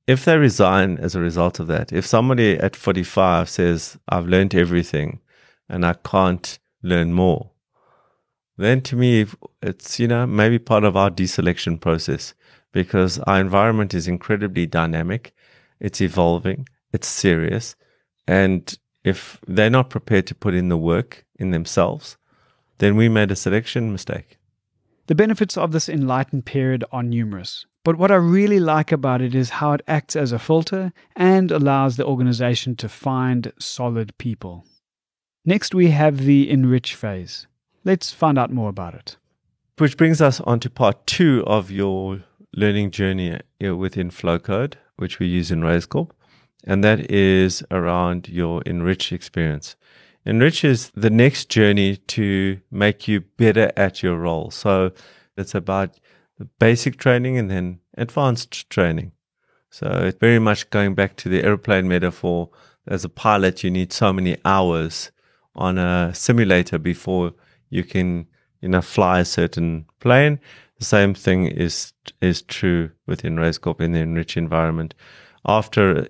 if 0.07 0.25
they 0.25 0.37
resign 0.37 0.99
as 0.99 1.15
a 1.15 1.21
result 1.21 1.61
of 1.61 1.67
that, 1.69 1.93
if 1.93 2.07
somebody 2.07 2.55
at 2.55 2.77
45 2.77 3.49
says, 3.49 3.99
I've 4.09 4.27
learned 4.27 4.55
everything 4.55 5.21
and 5.69 5.87
I 5.87 5.95
can't 5.95 6.59
learn 6.83 7.13
more, 7.13 7.51
then 8.57 8.81
to 8.83 8.97
me, 8.97 9.27
it's, 9.63 9.99
you 9.99 10.09
know, 10.09 10.27
maybe 10.27 10.59
part 10.59 10.85
of 10.85 10.97
our 10.97 11.11
deselection 11.11 11.81
process 11.81 12.35
because 12.73 13.19
our 13.21 13.41
environment 13.41 13.95
is 13.95 14.09
incredibly 14.09 14.67
dynamic. 14.67 15.35
It's 15.81 16.01
evolving. 16.01 16.69
It's 16.93 17.09
serious. 17.09 17.77
And 18.27 18.77
if 19.05 19.41
they're 19.47 19.71
not 19.71 19.91
prepared 19.91 20.27
to 20.29 20.35
put 20.35 20.55
in 20.55 20.69
the 20.69 20.77
work 20.77 21.25
in 21.37 21.51
themselves, 21.51 22.17
then 22.79 22.97
we 22.97 23.09
made 23.09 23.31
a 23.31 23.37
selection 23.37 23.93
mistake. 23.93 24.39
The 25.07 25.15
benefits 25.15 25.57
of 25.57 25.73
this 25.73 25.89
enlightened 25.89 26.47
period 26.47 26.85
are 26.93 27.03
numerous. 27.03 27.67
But 27.85 27.97
what 27.97 28.13
I 28.13 28.17
really 28.17 28.61
like 28.61 28.93
about 28.93 29.21
it 29.21 29.35
is 29.35 29.51
how 29.51 29.73
it 29.73 29.83
acts 29.89 30.15
as 30.15 30.31
a 30.31 30.39
filter 30.39 30.93
and 31.17 31.51
allows 31.51 31.97
the 31.97 32.07
organization 32.07 32.77
to 32.77 32.89
find 32.89 33.53
solid 33.59 34.17
people. 34.19 34.65
Next, 35.45 35.75
we 35.75 35.91
have 35.91 36.19
the 36.19 36.49
enrich 36.49 36.95
phase. 36.95 37.49
Let's 37.85 38.13
find 38.13 38.39
out 38.39 38.53
more 38.53 38.69
about 38.69 38.95
it. 38.95 39.17
Which 39.79 39.97
brings 39.97 40.21
us 40.23 40.41
on 40.41 40.61
to 40.61 40.71
part 40.71 41.05
two 41.09 41.43
of 41.47 41.73
your 41.73 42.23
learning 42.55 42.93
journey 42.93 43.41
uh, 43.65 43.75
within 43.75 44.11
Flowcode, 44.11 44.75
which 44.97 45.19
we 45.19 45.27
use 45.27 45.51
in 45.51 45.63
Raizcorp. 45.63 46.11
And 46.65 46.85
that 46.85 47.11
is 47.11 47.65
around 47.73 48.29
your 48.29 48.63
enrich 48.63 49.13
experience. 49.13 49.75
Enrich 50.25 50.63
is 50.65 50.91
the 50.95 51.11
next 51.11 51.49
journey 51.49 51.97
to 51.97 52.61
make 52.71 53.09
you 53.09 53.23
better 53.23 53.73
at 53.77 54.05
your 54.05 54.19
role. 54.19 54.53
So 54.53 54.93
it's 55.37 55.57
about 55.57 55.99
basic 56.59 56.97
training 56.97 57.39
and 57.39 57.51
then 57.51 57.81
advanced 57.97 58.69
training. 58.71 59.13
So 59.71 59.87
it's 60.05 60.19
very 60.19 60.39
much 60.39 60.71
going 60.71 60.95
back 60.95 61.17
to 61.17 61.29
the 61.29 61.43
airplane 61.43 61.89
metaphor. 61.89 62.51
As 62.87 63.05
a 63.05 63.09
pilot, 63.09 63.65
you 63.65 63.71
need 63.71 63.93
so 63.93 64.13
many 64.13 64.37
hours 64.45 65.11
on 65.55 65.79
a 65.79 66.13
simulator 66.15 66.79
before 66.79 67.33
you 67.71 67.85
can, 67.85 68.27
you 68.61 68.69
know, 68.69 68.83
fly 68.83 69.21
a 69.21 69.25
certain 69.25 69.87
plane. 70.01 70.41
The 70.79 70.85
same 70.85 71.15
thing 71.15 71.47
is 71.47 71.93
is 72.21 72.43
true 72.43 72.91
within 73.07 73.37
Raizcorp 73.37 73.81
in 73.81 73.93
the 73.93 74.01
enriched 74.01 74.37
environment. 74.37 74.95
After 75.47 76.09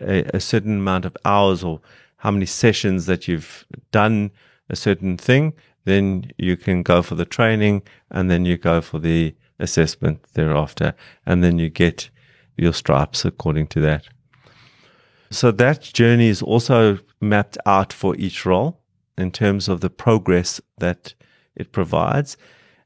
a, 0.00 0.36
a 0.36 0.40
certain 0.40 0.78
amount 0.78 1.04
of 1.04 1.16
hours 1.24 1.64
or 1.64 1.80
how 2.18 2.30
many 2.30 2.46
sessions 2.46 3.06
that 3.06 3.26
you've 3.26 3.64
done 3.92 4.30
a 4.68 4.76
certain 4.76 5.16
thing, 5.16 5.54
then 5.84 6.30
you 6.36 6.56
can 6.56 6.82
go 6.82 7.02
for 7.02 7.14
the 7.14 7.24
training 7.24 7.82
and 8.10 8.30
then 8.30 8.44
you 8.44 8.56
go 8.56 8.80
for 8.80 8.98
the 8.98 9.34
assessment 9.60 10.24
thereafter, 10.34 10.94
and 11.26 11.44
then 11.44 11.58
you 11.58 11.68
get 11.68 12.10
your 12.56 12.72
stripes 12.72 13.24
according 13.24 13.68
to 13.68 13.80
that. 13.80 14.08
So 15.30 15.52
that 15.52 15.82
journey 15.82 16.28
is 16.28 16.42
also 16.42 16.98
mapped 17.20 17.56
out 17.64 17.92
for 17.92 18.16
each 18.16 18.44
role 18.44 18.80
in 19.16 19.30
terms 19.30 19.68
of 19.68 19.80
the 19.80 19.90
progress 19.90 20.60
that 20.78 21.14
it 21.54 21.72
provides. 21.72 22.36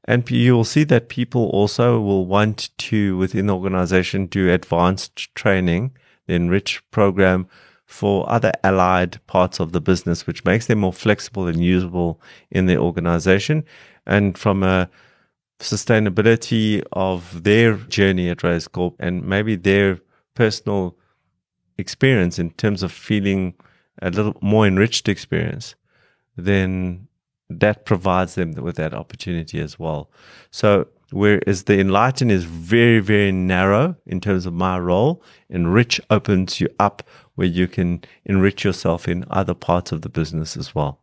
And 0.07 0.29
you 0.31 0.55
will 0.55 0.65
see 0.65 0.85
that 0.85 1.09
people 1.09 1.47
also 1.47 1.99
will 2.01 2.27
want 2.27 2.69
to, 2.77 3.17
within 3.17 3.47
the 3.47 3.55
organization, 3.55 4.27
do 4.27 4.53
advanced 4.53 5.35
training, 5.35 5.97
the 6.27 6.35
enrich 6.35 6.83
program 6.91 7.47
for 7.87 8.31
other 8.31 8.53
allied 8.63 9.25
parts 9.27 9.61
of 9.61 9.73
the 9.73 9.81
business, 9.81 10.27
which 10.27 10.45
makes 10.45 10.67
them 10.67 10.81
more 10.81 10.93
flexible 10.93 11.47
and 11.47 11.65
usable 11.65 12.21
in 12.51 12.67
the 12.67 12.77
organization. 12.77 13.65
And 14.07 14.37
from 14.37 14.63
a 14.63 14.91
sustainability 15.59 16.83
of 16.93 17.45
their 17.45 17.77
journey 17.77 18.29
at 18.29 18.39
Raizcorp 18.39 18.95
and 18.99 19.25
maybe 19.25 19.57
their 19.57 20.01
personal 20.35 20.97
experience 21.79 22.39
in 22.39 22.51
terms 22.53 22.83
of 22.83 22.93
feeling 22.93 23.55
a 24.03 24.11
little 24.11 24.37
more 24.41 24.67
enriched 24.67 25.09
experience, 25.09 25.75
then 26.37 27.07
that 27.49 27.85
provides 27.85 28.35
them 28.35 28.53
with 28.53 28.77
that 28.77 28.95
opportunity 28.95 29.61
as 29.61 29.79
well. 29.79 30.11
So 30.51 30.89
whereas 31.11 31.65
the 31.65 31.79
enlighten 31.79 32.31
is 32.31 32.45
very, 32.45 33.01
very 33.01 33.31
narrow 33.31 33.97
in 34.07 34.21
terms 34.21 34.47
of 34.47 34.53
my 34.53 34.79
role, 34.79 35.23
enrich 35.49 36.01
opens 36.11 36.61
you 36.61 36.69
up 36.81 37.03
where 37.37 37.47
you 37.47 37.69
can 37.69 38.03
enrich 38.25 38.65
yourself 38.65 39.09
in 39.09 39.25
other 39.31 39.55
parts 39.55 39.93
of 39.93 40.03
the 40.03 40.09
business 40.09 40.57
as 40.57 40.75
well. 40.75 41.01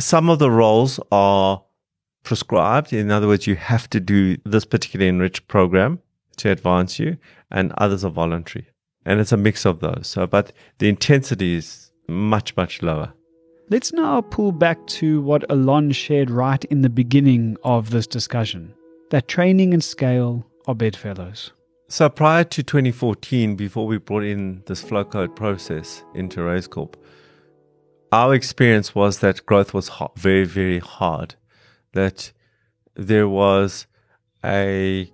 Some 0.00 0.28
of 0.30 0.38
the 0.38 0.50
roles 0.50 1.00
are 1.10 1.62
prescribed. 2.28 2.92
In 2.92 3.10
other 3.10 3.26
words, 3.26 3.46
you 3.46 3.56
have 3.56 3.88
to 3.88 3.98
do 3.98 4.36
this 4.44 4.66
particular 4.66 5.06
enriched 5.06 5.48
program 5.48 5.98
to 6.36 6.50
advance 6.50 6.98
you, 6.98 7.16
and 7.50 7.72
others 7.78 8.04
are 8.04 8.10
voluntary. 8.10 8.68
And 9.06 9.18
it's 9.18 9.32
a 9.32 9.38
mix 9.38 9.64
of 9.64 9.80
those. 9.80 10.06
So, 10.08 10.26
but 10.26 10.52
the 10.76 10.90
intensity 10.90 11.54
is 11.54 11.90
much, 12.06 12.54
much 12.54 12.82
lower. 12.82 13.14
Let's 13.70 13.94
now 13.94 14.20
pull 14.20 14.52
back 14.52 14.86
to 14.98 15.22
what 15.22 15.50
Allon 15.50 15.90
shared 15.90 16.30
right 16.30 16.62
in 16.66 16.82
the 16.82 16.90
beginning 16.90 17.56
of 17.64 17.90
this 17.90 18.06
discussion 18.06 18.74
that 19.10 19.26
training 19.26 19.72
and 19.72 19.82
scale 19.82 20.46
are 20.66 20.74
bedfellows. 20.74 21.52
So, 21.88 22.10
prior 22.10 22.44
to 22.44 22.62
2014, 22.62 23.56
before 23.56 23.86
we 23.86 23.96
brought 23.96 24.24
in 24.24 24.62
this 24.66 24.84
Flowcode 24.84 25.34
process 25.34 26.04
into 26.14 26.40
Raizcorp, 26.40 26.94
our 28.12 28.34
experience 28.34 28.94
was 28.94 29.20
that 29.20 29.46
growth 29.46 29.72
was 29.72 29.88
hard, 29.88 30.12
very, 30.16 30.44
very 30.44 30.78
hard 30.78 31.34
that 31.92 32.32
there 32.94 33.28
was 33.28 33.86
a 34.44 35.10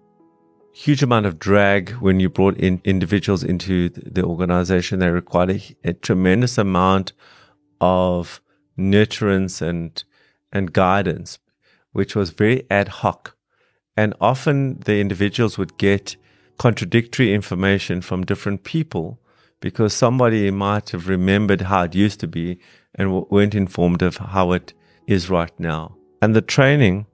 huge 0.72 1.02
amount 1.02 1.26
of 1.26 1.38
drag 1.38 1.90
when 1.92 2.18
you 2.18 2.28
brought 2.28 2.56
in 2.58 2.80
individuals 2.84 3.44
into 3.44 3.88
the 3.90 4.24
organization. 4.24 4.98
They 4.98 5.10
required 5.10 5.50
a, 5.50 5.90
a 5.90 5.92
tremendous 5.92 6.58
amount 6.58 7.12
of 7.80 8.40
nurturance 8.78 9.62
and 9.62 10.02
and 10.52 10.72
guidance, 10.72 11.38
which 11.92 12.14
was 12.14 12.30
very 12.30 12.64
ad 12.70 12.88
hoc. 12.88 13.36
And 13.96 14.14
often 14.20 14.80
the 14.80 15.00
individuals 15.00 15.58
would 15.58 15.76
get 15.78 16.16
contradictory 16.58 17.34
information 17.34 18.00
from 18.00 18.24
different 18.24 18.62
people 18.64 19.20
because 19.60 19.92
somebody 19.92 20.50
might 20.50 20.90
have 20.90 21.08
remembered 21.08 21.62
how 21.62 21.82
it 21.82 21.94
used 21.94 22.20
to 22.20 22.28
be 22.28 22.58
and 22.94 23.28
weren't 23.30 23.54
informed 23.54 24.02
of 24.02 24.18
how 24.18 24.52
it 24.52 24.72
is 25.06 25.28
right 25.30 25.58
now. 25.58 25.96
And 26.24 26.34
the 26.34 26.40
training 26.40 27.04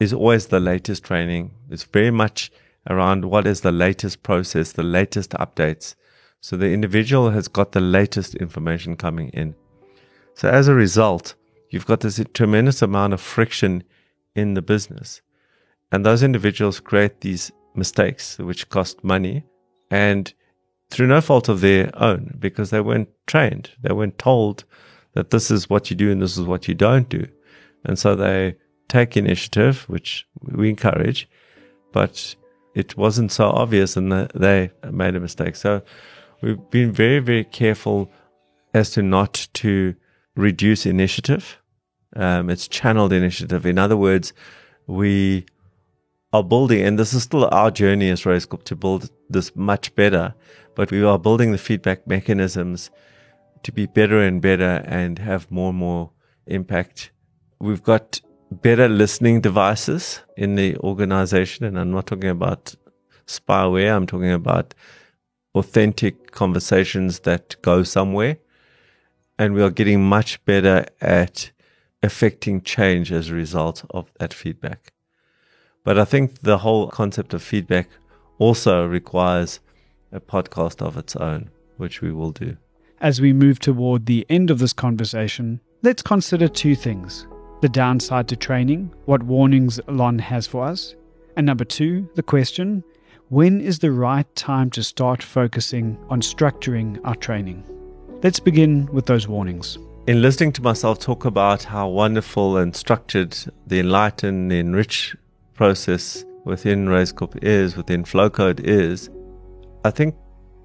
is 0.00 0.12
always 0.12 0.48
the 0.48 0.58
latest 0.58 1.04
training. 1.04 1.52
It's 1.70 1.84
very 1.84 2.10
much 2.10 2.50
around 2.88 3.26
what 3.26 3.46
is 3.46 3.60
the 3.60 3.70
latest 3.70 4.24
process, 4.24 4.72
the 4.72 4.82
latest 4.82 5.30
updates. 5.44 5.94
So 6.40 6.56
the 6.56 6.72
individual 6.72 7.30
has 7.30 7.46
got 7.46 7.70
the 7.70 7.80
latest 7.80 8.34
information 8.34 8.96
coming 8.96 9.28
in. 9.28 9.54
So 10.34 10.48
as 10.48 10.66
a 10.66 10.74
result, 10.74 11.36
you've 11.70 11.86
got 11.86 12.00
this 12.00 12.20
tremendous 12.34 12.82
amount 12.82 13.12
of 13.12 13.20
friction 13.20 13.84
in 14.34 14.54
the 14.54 14.62
business. 14.62 15.22
And 15.92 16.04
those 16.04 16.24
individuals 16.24 16.80
create 16.80 17.20
these 17.20 17.52
mistakes 17.76 18.36
which 18.36 18.68
cost 18.68 19.04
money 19.04 19.44
and 19.92 20.34
through 20.90 21.06
no 21.06 21.20
fault 21.20 21.48
of 21.48 21.60
their 21.60 21.92
own 21.94 22.34
because 22.40 22.70
they 22.70 22.80
weren't 22.80 23.10
trained. 23.28 23.70
They 23.80 23.92
weren't 23.92 24.18
told 24.18 24.64
that 25.12 25.30
this 25.30 25.52
is 25.52 25.70
what 25.70 25.88
you 25.88 25.94
do 25.94 26.10
and 26.10 26.20
this 26.20 26.36
is 26.36 26.46
what 26.46 26.66
you 26.66 26.74
don't 26.74 27.08
do. 27.08 27.28
And 27.84 27.98
so 27.98 28.14
they 28.14 28.56
take 28.88 29.16
initiative, 29.16 29.84
which 29.88 30.26
we 30.40 30.68
encourage, 30.68 31.28
but 31.92 32.34
it 32.74 32.96
wasn't 32.96 33.32
so 33.32 33.50
obvious 33.50 33.96
and 33.96 34.12
they 34.34 34.70
made 34.90 35.16
a 35.16 35.20
mistake. 35.20 35.56
So 35.56 35.82
we've 36.42 36.70
been 36.70 36.92
very, 36.92 37.18
very 37.20 37.44
careful 37.44 38.10
as 38.74 38.90
to 38.92 39.02
not 39.02 39.48
to 39.54 39.94
reduce 40.36 40.86
initiative. 40.86 41.58
Um, 42.16 42.50
it's 42.50 42.68
channeled 42.68 43.12
initiative. 43.12 43.66
In 43.66 43.78
other 43.78 43.96
words, 43.96 44.32
we 44.86 45.46
are 46.32 46.44
building, 46.44 46.82
and 46.82 46.98
this 46.98 47.12
is 47.12 47.22
still 47.22 47.48
our 47.52 47.70
journey 47.70 48.10
as 48.10 48.22
Raizcorp 48.22 48.64
to 48.64 48.76
build 48.76 49.10
this 49.28 49.54
much 49.56 49.94
better, 49.94 50.34
but 50.74 50.90
we 50.90 51.02
are 51.02 51.18
building 51.18 51.52
the 51.52 51.58
feedback 51.58 52.06
mechanisms 52.06 52.90
to 53.62 53.72
be 53.72 53.86
better 53.86 54.20
and 54.20 54.40
better 54.40 54.82
and 54.86 55.18
have 55.18 55.50
more 55.50 55.70
and 55.70 55.78
more 55.78 56.10
impact 56.46 57.10
We've 57.60 57.82
got 57.82 58.22
better 58.50 58.88
listening 58.88 59.42
devices 59.42 60.20
in 60.36 60.54
the 60.54 60.76
organization. 60.78 61.64
And 61.66 61.78
I'm 61.78 61.90
not 61.90 62.06
talking 62.06 62.30
about 62.30 62.74
spyware. 63.26 63.94
I'm 63.94 64.06
talking 64.06 64.32
about 64.32 64.74
authentic 65.54 66.30
conversations 66.30 67.20
that 67.20 67.56
go 67.62 67.82
somewhere. 67.82 68.38
And 69.38 69.54
we 69.54 69.62
are 69.62 69.70
getting 69.70 70.02
much 70.02 70.44
better 70.44 70.86
at 71.00 71.50
affecting 72.02 72.62
change 72.62 73.12
as 73.12 73.28
a 73.28 73.34
result 73.34 73.84
of 73.90 74.10
that 74.18 74.32
feedback. 74.32 74.92
But 75.84 75.98
I 75.98 76.04
think 76.04 76.40
the 76.40 76.58
whole 76.58 76.88
concept 76.88 77.34
of 77.34 77.42
feedback 77.42 77.88
also 78.38 78.86
requires 78.86 79.60
a 80.12 80.20
podcast 80.20 80.80
of 80.80 80.96
its 80.96 81.14
own, 81.16 81.50
which 81.76 82.00
we 82.00 82.10
will 82.10 82.32
do. 82.32 82.56
As 83.00 83.20
we 83.20 83.32
move 83.32 83.58
toward 83.58 84.06
the 84.06 84.26
end 84.28 84.50
of 84.50 84.58
this 84.58 84.72
conversation, 84.72 85.60
let's 85.82 86.02
consider 86.02 86.48
two 86.48 86.74
things 86.74 87.26
the 87.60 87.68
downside 87.68 88.28
to 88.28 88.36
training, 88.36 88.92
what 89.04 89.22
warnings 89.22 89.78
Allon 89.88 90.18
has 90.18 90.46
for 90.46 90.64
us, 90.64 90.94
and 91.36 91.46
number 91.46 91.64
two, 91.64 92.08
the 92.14 92.22
question 92.22 92.82
when 93.28 93.60
is 93.60 93.78
the 93.78 93.92
right 93.92 94.26
time 94.34 94.70
to 94.70 94.82
start 94.82 95.22
focusing 95.22 95.96
on 96.08 96.20
structuring 96.20 96.98
our 97.04 97.14
training? 97.14 97.64
Let's 98.24 98.40
begin 98.40 98.86
with 98.86 99.06
those 99.06 99.28
warnings. 99.28 99.78
In 100.08 100.20
listening 100.20 100.52
to 100.54 100.62
myself 100.62 100.98
talk 100.98 101.24
about 101.24 101.62
how 101.62 101.86
wonderful 101.88 102.56
and 102.56 102.74
structured 102.74 103.38
the 103.68 103.78
enlighten, 103.78 104.48
the 104.48 104.58
enrich 104.58 105.14
process 105.54 106.24
within 106.44 106.88
Raizcorp 106.88 107.44
is, 107.44 107.76
within 107.76 108.02
Flowcode 108.02 108.60
is, 108.64 109.08
I 109.84 109.90
think 109.90 110.16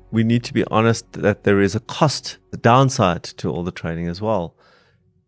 we 0.10 0.24
need 0.24 0.44
to 0.46 0.54
be 0.54 0.64
honest 0.72 1.12
that 1.14 1.44
there 1.44 1.62
is 1.62 1.76
a 1.76 1.80
cost, 1.82 2.38
a 2.52 2.58
downside 2.58 3.24
to 3.24 3.50
all 3.50 3.64
the 3.64 3.72
training 3.72 4.08
as 4.08 4.22
well. 4.22 4.56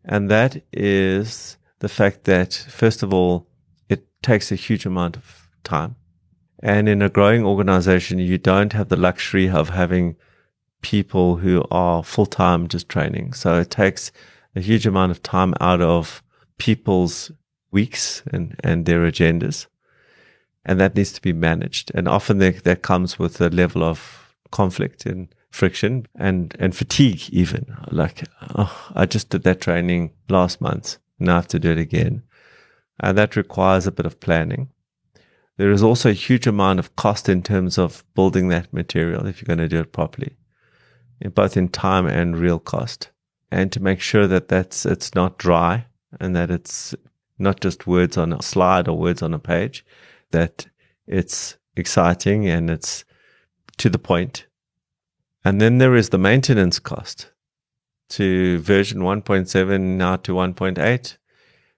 And 0.07 0.31
that 0.31 0.63
is 0.71 1.57
the 1.79 1.89
fact 1.89 2.23
that, 2.23 2.53
first 2.53 3.03
of 3.03 3.13
all, 3.13 3.47
it 3.89 4.07
takes 4.23 4.51
a 4.51 4.55
huge 4.55 4.85
amount 4.85 5.17
of 5.17 5.49
time. 5.63 5.95
And 6.63 6.87
in 6.89 7.01
a 7.01 7.09
growing 7.09 7.45
organization, 7.45 8.17
you 8.17 8.37
don't 8.37 8.73
have 8.73 8.89
the 8.89 8.95
luxury 8.95 9.49
of 9.49 9.69
having 9.69 10.15
people 10.81 11.37
who 11.37 11.63
are 11.69 12.03
full 12.03 12.25
time 12.25 12.67
just 12.67 12.87
training. 12.87 13.33
So 13.33 13.59
it 13.59 13.69
takes 13.69 14.11
a 14.55 14.61
huge 14.61 14.87
amount 14.87 15.11
of 15.11 15.21
time 15.21 15.53
out 15.59 15.81
of 15.81 16.23
people's 16.57 17.31
weeks 17.71 18.23
and, 18.31 18.55
and 18.63 18.85
their 18.85 19.01
agendas. 19.01 19.67
And 20.65 20.79
that 20.79 20.95
needs 20.95 21.11
to 21.13 21.21
be 21.21 21.33
managed. 21.33 21.91
And 21.93 22.07
often 22.07 22.39
that, 22.39 22.81
comes 22.81 23.19
with 23.19 23.39
a 23.41 23.49
level 23.49 23.83
of 23.83 24.33
conflict 24.51 25.05
and 25.05 25.27
friction 25.49 26.07
and, 26.15 26.55
and 26.59 26.75
fatigue, 26.75 27.29
even. 27.29 27.75
Like, 27.91 28.23
oh, 28.55 28.91
I 28.95 29.05
just 29.05 29.29
did 29.29 29.43
that 29.43 29.61
training 29.61 30.11
last 30.29 30.61
month. 30.61 30.97
Now 31.19 31.33
I 31.33 31.35
have 31.35 31.47
to 31.49 31.59
do 31.59 31.71
it 31.71 31.77
again. 31.77 32.23
And 32.99 33.17
that 33.17 33.35
requires 33.35 33.87
a 33.87 33.91
bit 33.91 34.05
of 34.05 34.19
planning. 34.19 34.69
There 35.57 35.71
is 35.71 35.81
also 35.81 36.09
a 36.09 36.13
huge 36.13 36.45
amount 36.45 36.79
of 36.79 36.95
cost 36.95 37.27
in 37.27 37.41
terms 37.41 37.77
of 37.77 38.03
building 38.13 38.49
that 38.49 38.71
material 38.71 39.25
if 39.25 39.41
you're 39.41 39.47
going 39.47 39.57
to 39.57 39.67
do 39.67 39.79
it 39.79 39.91
properly, 39.91 40.37
both 41.33 41.57
in 41.57 41.69
time 41.69 42.05
and 42.05 42.37
real 42.37 42.59
cost. 42.59 43.09
And 43.51 43.71
to 43.71 43.79
make 43.79 43.99
sure 43.99 44.27
that 44.27 44.49
that's, 44.49 44.85
it's 44.85 45.15
not 45.15 45.39
dry 45.39 45.85
and 46.19 46.35
that 46.35 46.51
it's 46.51 46.93
not 47.39 47.59
just 47.59 47.87
words 47.87 48.17
on 48.17 48.33
a 48.33 48.41
slide 48.41 48.87
or 48.87 48.97
words 48.97 49.21
on 49.21 49.33
a 49.33 49.39
page, 49.39 49.85
that 50.31 50.67
it's 51.07 51.57
exciting 51.75 52.47
and 52.47 52.69
it's 52.69 53.05
to 53.77 53.89
the 53.89 53.99
point. 53.99 54.45
And 55.47 55.61
then 55.61 55.77
there 55.77 55.95
is 55.95 56.09
the 56.09 56.17
maintenance 56.17 56.77
cost 56.77 57.31
to 58.09 58.59
version 58.59 58.99
1.7 58.99 59.79
now 59.79 60.17
to 60.17 60.33
1.8. 60.33 61.17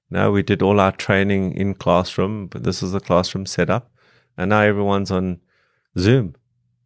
Now 0.09 0.31
we 0.31 0.41
did 0.41 0.63
all 0.63 0.79
our 0.79 0.91
training 0.91 1.53
in 1.53 1.75
classroom, 1.75 2.47
but 2.47 2.63
this 2.63 2.81
is 2.81 2.93
the 2.93 2.99
classroom 2.99 3.45
setup. 3.45 3.91
And 4.35 4.49
now 4.49 4.61
everyone's 4.61 5.11
on 5.11 5.41
Zoom. 5.99 6.33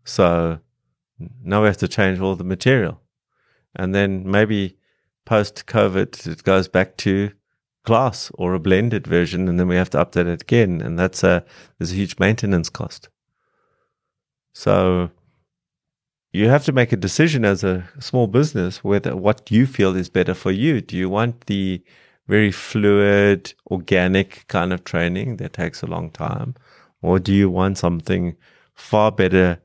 So 0.04 0.60
now 1.42 1.62
we 1.62 1.68
have 1.68 1.78
to 1.78 1.88
change 1.88 2.20
all 2.20 2.36
the 2.36 2.44
material. 2.44 3.00
And 3.74 3.96
then 3.96 4.30
maybe 4.30 4.78
post 5.24 5.66
COVID, 5.68 6.28
it 6.28 6.44
goes 6.44 6.68
back 6.68 6.98
to 6.98 7.32
class 7.86 8.30
or 8.34 8.54
a 8.56 8.60
blended 8.60 9.08
version. 9.08 9.48
And 9.48 9.58
then 9.58 9.70
we 9.70 9.78
have 9.78 9.92
to 9.92 10.04
update 10.04 10.28
it 10.28 10.42
again. 10.42 10.82
And 10.82 11.00
that's 11.00 11.24
a, 11.24 11.46
there's 11.80 11.94
a 11.94 11.96
huge 11.96 12.20
maintenance 12.20 12.68
cost. 12.68 13.08
So 14.52 15.12
you 16.34 16.50
have 16.50 16.66
to 16.66 16.72
make 16.72 16.92
a 16.92 16.98
decision 16.98 17.46
as 17.46 17.64
a 17.64 17.88
small 18.00 18.26
business 18.26 18.84
whether 18.84 19.16
what 19.16 19.52
you 19.52 19.68
feel 19.68 19.96
is 19.96 20.10
better 20.10 20.34
for 20.34 20.52
you. 20.52 20.82
Do 20.82 20.98
you 20.98 21.08
want 21.08 21.46
the 21.46 21.84
very 22.28 22.52
fluid, 22.52 23.54
organic 23.70 24.48
kind 24.48 24.74
of 24.74 24.84
training 24.84 25.38
that 25.38 25.54
takes 25.54 25.84
a 25.84 25.88
long 25.88 26.10
time? 26.10 26.56
Or 27.04 27.20
do 27.20 27.32
you 27.32 27.52
want 27.52 27.78
something 27.78 28.36
far 28.74 29.12
better 29.12 29.62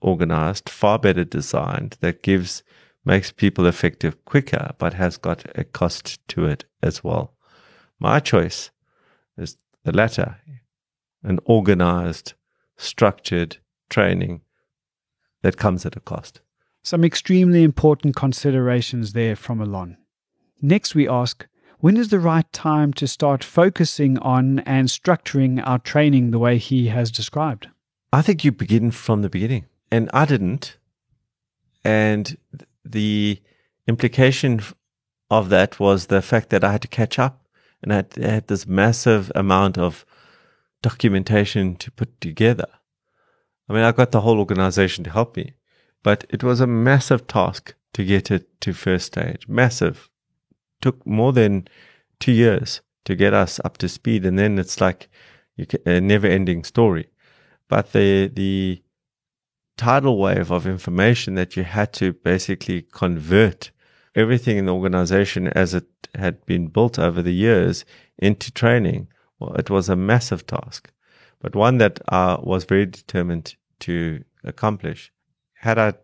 organized, 0.00 0.68
far 0.68 0.98
better 0.98 1.24
designed 1.24 1.96
that 2.00 2.22
gives, 2.22 2.62
makes 3.04 3.32
people 3.32 3.66
effective 3.66 4.24
quicker, 4.24 4.72
but 4.78 4.94
has 4.94 5.16
got 5.16 5.44
a 5.56 5.64
cost 5.64 6.26
to 6.28 6.44
it 6.44 6.64
as 6.84 7.02
well? 7.02 7.34
My 7.98 8.20
choice 8.20 8.70
is 9.36 9.56
the 9.82 9.92
latter 9.92 10.36
an 11.24 11.38
organized, 11.44 12.34
structured 12.76 13.58
training 13.88 14.40
that 15.42 15.56
comes 15.56 15.84
at 15.84 15.96
a 15.96 16.00
cost. 16.00 16.40
Some 16.82 17.04
extremely 17.04 17.62
important 17.62 18.16
considerations 18.16 19.12
there 19.12 19.36
from 19.36 19.60
Allon. 19.60 19.96
Next, 20.60 20.94
we 20.94 21.08
ask 21.08 21.46
when 21.78 21.96
is 21.96 22.10
the 22.10 22.20
right 22.20 22.50
time 22.52 22.92
to 22.94 23.08
start 23.08 23.42
focusing 23.42 24.16
on 24.18 24.60
and 24.60 24.88
structuring 24.88 25.60
our 25.66 25.80
training 25.80 26.30
the 26.30 26.38
way 26.38 26.56
he 26.56 26.86
has 26.88 27.10
described? 27.10 27.68
I 28.12 28.22
think 28.22 28.44
you 28.44 28.52
begin 28.52 28.92
from 28.92 29.22
the 29.22 29.28
beginning. 29.28 29.66
And 29.90 30.08
I 30.14 30.24
didn't. 30.24 30.76
And 31.84 32.36
the 32.84 33.40
implication 33.88 34.60
of 35.28 35.48
that 35.48 35.80
was 35.80 36.06
the 36.06 36.22
fact 36.22 36.50
that 36.50 36.62
I 36.62 36.70
had 36.70 36.82
to 36.82 36.88
catch 36.88 37.18
up 37.18 37.44
and 37.82 37.92
I 37.92 37.96
had, 37.96 38.14
I 38.22 38.28
had 38.28 38.46
this 38.46 38.66
massive 38.66 39.32
amount 39.34 39.76
of 39.76 40.06
documentation 40.82 41.74
to 41.76 41.90
put 41.90 42.20
together. 42.20 42.68
I 43.72 43.74
mean, 43.74 43.84
I 43.84 43.92
got 43.92 44.12
the 44.12 44.20
whole 44.20 44.38
organization 44.38 45.02
to 45.04 45.10
help 45.10 45.34
me, 45.34 45.54
but 46.02 46.26
it 46.28 46.44
was 46.44 46.60
a 46.60 46.66
massive 46.66 47.26
task 47.26 47.74
to 47.94 48.04
get 48.04 48.30
it 48.30 48.60
to 48.60 48.74
first 48.74 49.06
stage. 49.06 49.48
Massive 49.48 50.10
took 50.82 51.06
more 51.06 51.32
than 51.32 51.66
two 52.20 52.32
years 52.32 52.82
to 53.06 53.16
get 53.16 53.32
us 53.32 53.58
up 53.64 53.78
to 53.78 53.88
speed, 53.88 54.26
and 54.26 54.38
then 54.38 54.58
it's 54.58 54.78
like 54.78 55.08
a 55.86 56.02
never-ending 56.02 56.64
story. 56.64 57.08
But 57.68 57.92
the 57.92 58.28
the 58.28 58.82
tidal 59.78 60.18
wave 60.18 60.50
of 60.50 60.66
information 60.66 61.34
that 61.36 61.56
you 61.56 61.64
had 61.64 61.94
to 61.94 62.12
basically 62.12 62.82
convert 62.82 63.70
everything 64.14 64.58
in 64.58 64.66
the 64.66 64.74
organization 64.74 65.46
as 65.48 65.72
it 65.72 65.86
had 66.14 66.44
been 66.44 66.66
built 66.66 66.98
over 66.98 67.22
the 67.22 67.32
years 67.32 67.86
into 68.18 68.52
training. 68.52 69.08
Well, 69.38 69.54
it 69.54 69.70
was 69.70 69.88
a 69.88 69.96
massive 69.96 70.46
task, 70.46 70.90
but 71.40 71.56
one 71.56 71.78
that 71.78 72.00
I 72.10 72.36
was 72.38 72.64
very 72.64 72.84
determined 72.84 73.56
to 73.82 74.24
accomplish. 74.44 75.12
Had 75.54 75.78
I 75.78 75.94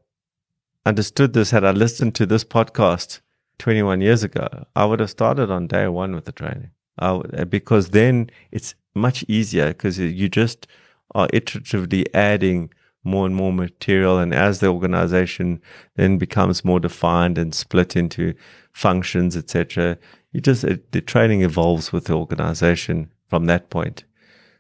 understood 0.87 1.33
this, 1.33 1.51
had 1.51 1.65
I 1.65 1.73
listened 1.73 2.15
to 2.17 2.27
this 2.27 2.45
podcast 2.45 3.21
21 3.59 4.01
years 4.01 4.23
ago, 4.23 4.67
I 4.77 4.85
would 4.85 5.01
have 5.01 5.11
started 5.11 5.51
on 5.51 5.67
day 5.67 5.89
one 5.89 6.15
with 6.15 6.25
the 6.25 6.33
training. 6.33 6.71
Would, 7.01 7.39
uh, 7.39 7.45
because 7.45 7.91
then 7.91 8.31
it's 8.51 8.75
much 8.95 9.25
easier 9.29 9.69
because 9.69 9.99
you 9.99 10.29
just 10.29 10.67
are 11.15 11.29
iteratively 11.29 12.07
adding 12.15 12.71
more 13.05 13.27
and 13.27 13.35
more 13.35 13.53
material. 13.53 14.19
And 14.19 14.35
as 14.35 14.61
the 14.61 14.69
organization 14.69 15.63
then 15.95 16.19
becomes 16.19 16.65
more 16.65 16.81
defined 16.81 17.39
and 17.39 17.55
split 17.55 17.97
into 17.97 18.35
functions, 18.73 19.37
etc., 19.37 19.99
you 20.33 20.41
just, 20.41 20.65
it, 20.65 20.93
the 20.93 21.01
training 21.01 21.43
evolves 21.43 21.93
with 21.93 22.05
the 22.05 22.15
organization 22.15 23.11
from 23.29 23.47
that 23.47 23.71
point. 23.71 24.05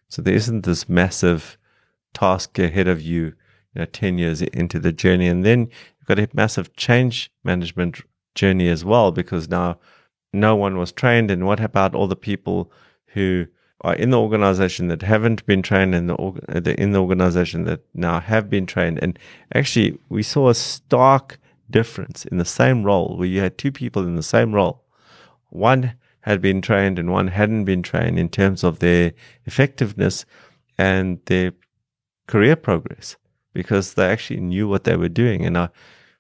So 0.09 0.23
there 0.23 0.35
isn't 0.35 0.65
this 0.65 0.89
massive 0.89 1.59
task 2.15 2.59
ahead 2.59 2.89
of 2.89 3.01
you, 3.01 3.25
you 3.75 3.81
know, 3.81 3.85
10 3.85 4.19
years 4.19 4.43
into 4.43 4.79
the 4.79 4.93
journey. 4.93 5.29
And 5.29 5.45
then 5.45 5.61
you've 5.61 6.07
got 6.07 6.19
a 6.19 6.29
massive 6.33 6.75
change 6.77 7.31
management 7.45 8.03
journey 8.35 8.69
as 8.69 8.85
well, 8.85 9.13
because 9.13 9.49
now 9.49 9.79
no 10.33 10.55
one 10.57 10.79
was 10.79 10.93
trained. 10.93 11.31
And 11.31 11.47
what 11.47 11.61
about 11.61 11.95
all 11.95 12.07
the 12.07 12.17
people 12.17 12.71
who 13.09 13.47
are 13.83 13.95
in 13.95 14.11
the 14.11 14.21
organization 14.21 14.89
that 14.89 15.03
haven't 15.03 15.47
been 15.47 15.63
trained 15.63 15.95
in 15.95 16.09
the, 16.09 16.75
in 16.79 16.93
the 16.93 17.01
organization 17.01 17.65
that 17.65 17.81
now 17.95 18.21
have 18.21 18.51
been 18.51 18.67
trained? 18.67 18.99
And 19.03 19.19
actually, 19.55 19.99
we 20.09 20.23
saw 20.23 20.49
a 20.49 20.55
stark 20.55 21.39
difference 21.71 22.25
in 22.25 22.39
the 22.39 22.45
same 22.45 22.83
role 22.83 23.17
where 23.17 23.29
you 23.29 23.41
had 23.41 23.59
two 23.59 23.73
people 23.73 24.03
in 24.03 24.17
the 24.17 24.23
same 24.23 24.55
role. 24.55 24.85
One 25.51 25.95
had 26.23 26.41
been 26.41 26.61
trained 26.61 26.99
and 26.99 27.11
one 27.11 27.29
hadn't 27.29 27.65
been 27.65 27.83
trained 27.83 28.19
in 28.19 28.29
terms 28.29 28.65
of 28.65 28.81
their 28.81 29.13
effectiveness 29.45 30.25
and 30.77 31.21
their 31.27 31.53
career 32.29 32.55
progress 32.55 33.17
because 33.53 33.95
they 33.95 34.07
actually 34.07 34.41
knew 34.41 34.69
what 34.69 34.85
they 34.85 34.97
were 34.97 35.09
doing. 35.09 35.45
And 35.45 35.59
I 35.59 35.71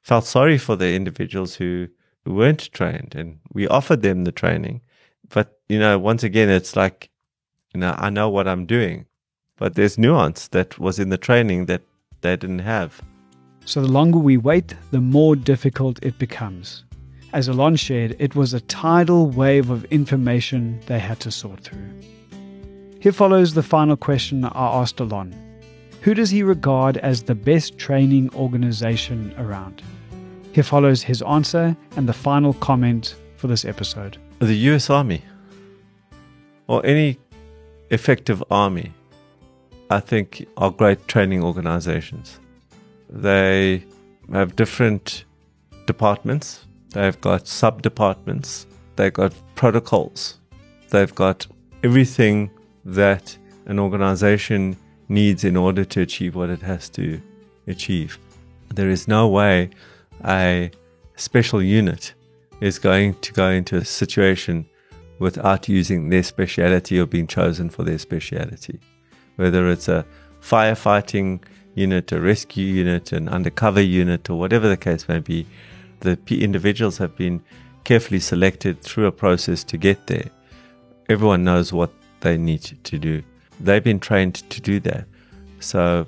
felt 0.02 0.24
sorry 0.24 0.58
for 0.58 0.74
the 0.74 0.94
individuals 0.94 1.54
who 1.54 1.86
weren't 2.26 2.72
trained 2.72 3.14
and 3.14 3.38
we 3.52 3.68
offered 3.68 4.02
them 4.02 4.24
the 4.24 4.32
training. 4.32 4.80
But, 5.28 5.60
you 5.68 5.78
know, 5.78 5.98
once 5.98 6.24
again, 6.24 6.48
it's 6.48 6.74
like, 6.74 7.10
you 7.72 7.80
know, 7.80 7.94
I 7.96 8.10
know 8.10 8.28
what 8.28 8.48
I'm 8.48 8.66
doing, 8.66 9.06
but 9.56 9.74
there's 9.74 9.98
nuance 9.98 10.48
that 10.48 10.78
was 10.78 10.98
in 10.98 11.10
the 11.10 11.18
training 11.18 11.66
that 11.66 11.82
they 12.22 12.34
didn't 12.36 12.60
have. 12.60 13.00
So 13.64 13.82
the 13.82 13.92
longer 13.92 14.18
we 14.18 14.38
wait, 14.38 14.74
the 14.90 15.00
more 15.00 15.36
difficult 15.36 16.02
it 16.02 16.18
becomes. 16.18 16.84
As 17.34 17.48
Allon 17.48 17.76
shared, 17.76 18.16
it 18.18 18.34
was 18.34 18.54
a 18.54 18.60
tidal 18.62 19.28
wave 19.28 19.68
of 19.68 19.84
information 19.92 20.80
they 20.86 20.98
had 20.98 21.20
to 21.20 21.30
sort 21.30 21.60
through. 21.60 21.90
Here 23.00 23.12
follows 23.12 23.52
the 23.52 23.62
final 23.62 23.96
question 23.96 24.44
I 24.44 24.50
asked 24.54 24.98
Allon. 25.00 25.34
Who 26.02 26.14
does 26.14 26.30
he 26.30 26.42
regard 26.42 26.96
as 26.98 27.22
the 27.24 27.34
best 27.34 27.76
training 27.76 28.30
organization 28.34 29.34
around? 29.36 29.82
Here 30.52 30.62
follows 30.62 31.02
his 31.02 31.22
answer 31.22 31.76
and 31.96 32.08
the 32.08 32.12
final 32.12 32.54
comment 32.54 33.16
for 33.36 33.48
this 33.48 33.64
episode. 33.64 34.16
The 34.38 34.54
US 34.70 34.90
Army, 34.90 35.22
or 36.68 36.84
any 36.86 37.18
effective 37.90 38.42
army, 38.50 38.92
I 39.90 39.98
think 40.00 40.46
are 40.56 40.70
great 40.70 41.08
training 41.08 41.42
organizations. 41.42 42.38
They 43.10 43.84
have 44.32 44.54
different 44.54 45.24
departments, 45.86 46.66
they've 46.90 47.20
got 47.20 47.48
sub 47.48 47.82
departments, 47.82 48.66
they've 48.96 49.12
got 49.12 49.32
protocols, 49.56 50.38
they've 50.90 51.14
got 51.14 51.46
everything 51.82 52.50
that 52.84 53.36
an 53.66 53.78
organization 53.78 54.76
needs 55.08 55.44
in 55.44 55.56
order 55.56 55.84
to 55.84 56.00
achieve 56.00 56.34
what 56.34 56.50
it 56.50 56.62
has 56.62 56.88
to 56.90 57.20
achieve. 57.66 58.18
There 58.74 58.90
is 58.90 59.08
no 59.08 59.28
way 59.28 59.70
a 60.24 60.70
special 61.16 61.62
unit 61.62 62.14
is 62.60 62.78
going 62.78 63.14
to 63.20 63.32
go 63.32 63.48
into 63.48 63.76
a 63.76 63.84
situation 63.84 64.66
without 65.18 65.68
using 65.68 66.08
their 66.08 66.22
speciality 66.22 66.98
or 66.98 67.06
being 67.06 67.26
chosen 67.26 67.70
for 67.70 67.82
their 67.84 67.98
speciality. 67.98 68.78
Whether 69.36 69.68
it's 69.70 69.88
a 69.88 70.04
firefighting 70.40 71.42
unit, 71.74 72.12
a 72.12 72.20
rescue 72.20 72.66
unit, 72.66 73.12
an 73.12 73.28
undercover 73.28 73.80
unit, 73.80 74.28
or 74.28 74.38
whatever 74.38 74.68
the 74.68 74.76
case 74.76 75.08
may 75.08 75.20
be, 75.20 75.46
the 76.00 76.18
individuals 76.30 76.98
have 76.98 77.16
been 77.16 77.42
carefully 77.84 78.20
selected 78.20 78.80
through 78.82 79.06
a 79.06 79.12
process 79.12 79.64
to 79.64 79.76
get 79.76 80.06
there. 80.06 80.30
Everyone 81.08 81.44
knows 81.44 81.72
what 81.72 81.90
they 82.20 82.36
need 82.36 82.62
to 82.84 82.98
do. 82.98 83.22
They've 83.60 83.82
been 83.82 84.00
trained 84.00 84.36
to 84.50 84.60
do 84.60 84.80
that. 84.80 85.06
So, 85.60 86.06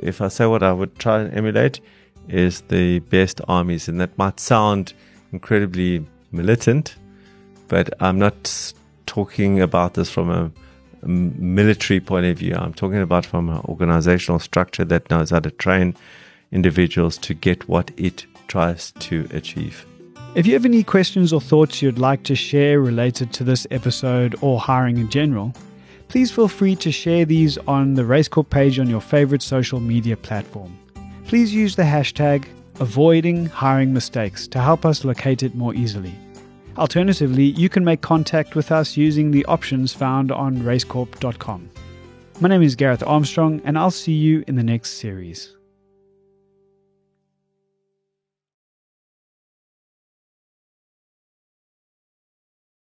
if 0.00 0.20
I 0.20 0.28
say 0.28 0.46
what 0.46 0.62
I 0.62 0.72
would 0.72 0.98
try 0.98 1.20
and 1.20 1.34
emulate, 1.34 1.80
is 2.28 2.60
the 2.62 3.00
best 3.00 3.40
armies, 3.48 3.88
and 3.88 4.00
that 4.00 4.16
might 4.18 4.40
sound 4.40 4.92
incredibly 5.32 6.04
militant, 6.30 6.96
but 7.68 7.92
I'm 8.00 8.18
not 8.18 8.72
talking 9.06 9.60
about 9.60 9.94
this 9.94 10.10
from 10.10 10.30
a, 10.30 10.50
military 11.04 11.98
point 11.98 12.24
of 12.26 12.38
view. 12.38 12.54
I'm 12.54 12.72
talking 12.72 12.98
about 12.98 13.26
from 13.26 13.48
an 13.48 13.58
organizational 13.64 14.38
structure 14.38 14.84
that 14.84 15.10
knows 15.10 15.30
how 15.30 15.40
to 15.40 15.50
train 15.50 15.96
individuals 16.52 17.18
to 17.18 17.34
get 17.34 17.68
what 17.68 17.90
it 17.96 18.24
tries 18.46 18.92
to 19.00 19.26
achieve. 19.32 19.84
If 20.36 20.46
you 20.46 20.52
have 20.52 20.64
any 20.64 20.84
questions 20.84 21.32
or 21.32 21.40
thoughts 21.40 21.82
you'd 21.82 21.98
like 21.98 22.22
to 22.22 22.36
share 22.36 22.80
related 22.80 23.32
to 23.32 23.42
this 23.42 23.66
episode 23.72 24.36
or 24.42 24.60
hiring 24.60 24.96
in 24.96 25.10
general, 25.10 25.52
please 26.12 26.30
feel 26.30 26.46
free 26.46 26.76
to 26.76 26.92
share 26.92 27.24
these 27.24 27.56
on 27.66 27.94
the 27.94 28.02
Raizcorp 28.02 28.50
page 28.50 28.78
on 28.78 28.86
your 28.86 29.00
favorite 29.00 29.40
social 29.40 29.80
media 29.80 30.14
platform. 30.14 30.78
Please 31.24 31.54
use 31.54 31.74
the 31.74 31.82
hashtag 31.82 32.44
avoiding 32.80 33.46
hiring 33.46 33.94
mistakes 33.94 34.46
to 34.48 34.60
help 34.60 34.84
us 34.84 35.06
locate 35.06 35.42
it 35.42 35.54
more 35.54 35.74
easily. 35.74 36.14
Alternatively, 36.76 37.44
you 37.44 37.70
can 37.70 37.82
make 37.82 38.02
contact 38.02 38.54
with 38.54 38.70
us 38.70 38.94
using 38.94 39.30
the 39.30 39.46
options 39.46 39.94
found 39.94 40.30
on 40.30 40.58
raizcorp.com. 40.58 41.70
My 42.40 42.48
name 42.50 42.62
is 42.62 42.76
Gareth 42.76 43.02
Armstrong, 43.06 43.62
and 43.64 43.78
I'll 43.78 43.90
see 43.90 44.12
you 44.12 44.44
in 44.46 44.56
the 44.56 44.62
next 44.62 44.98
series. 44.98 45.56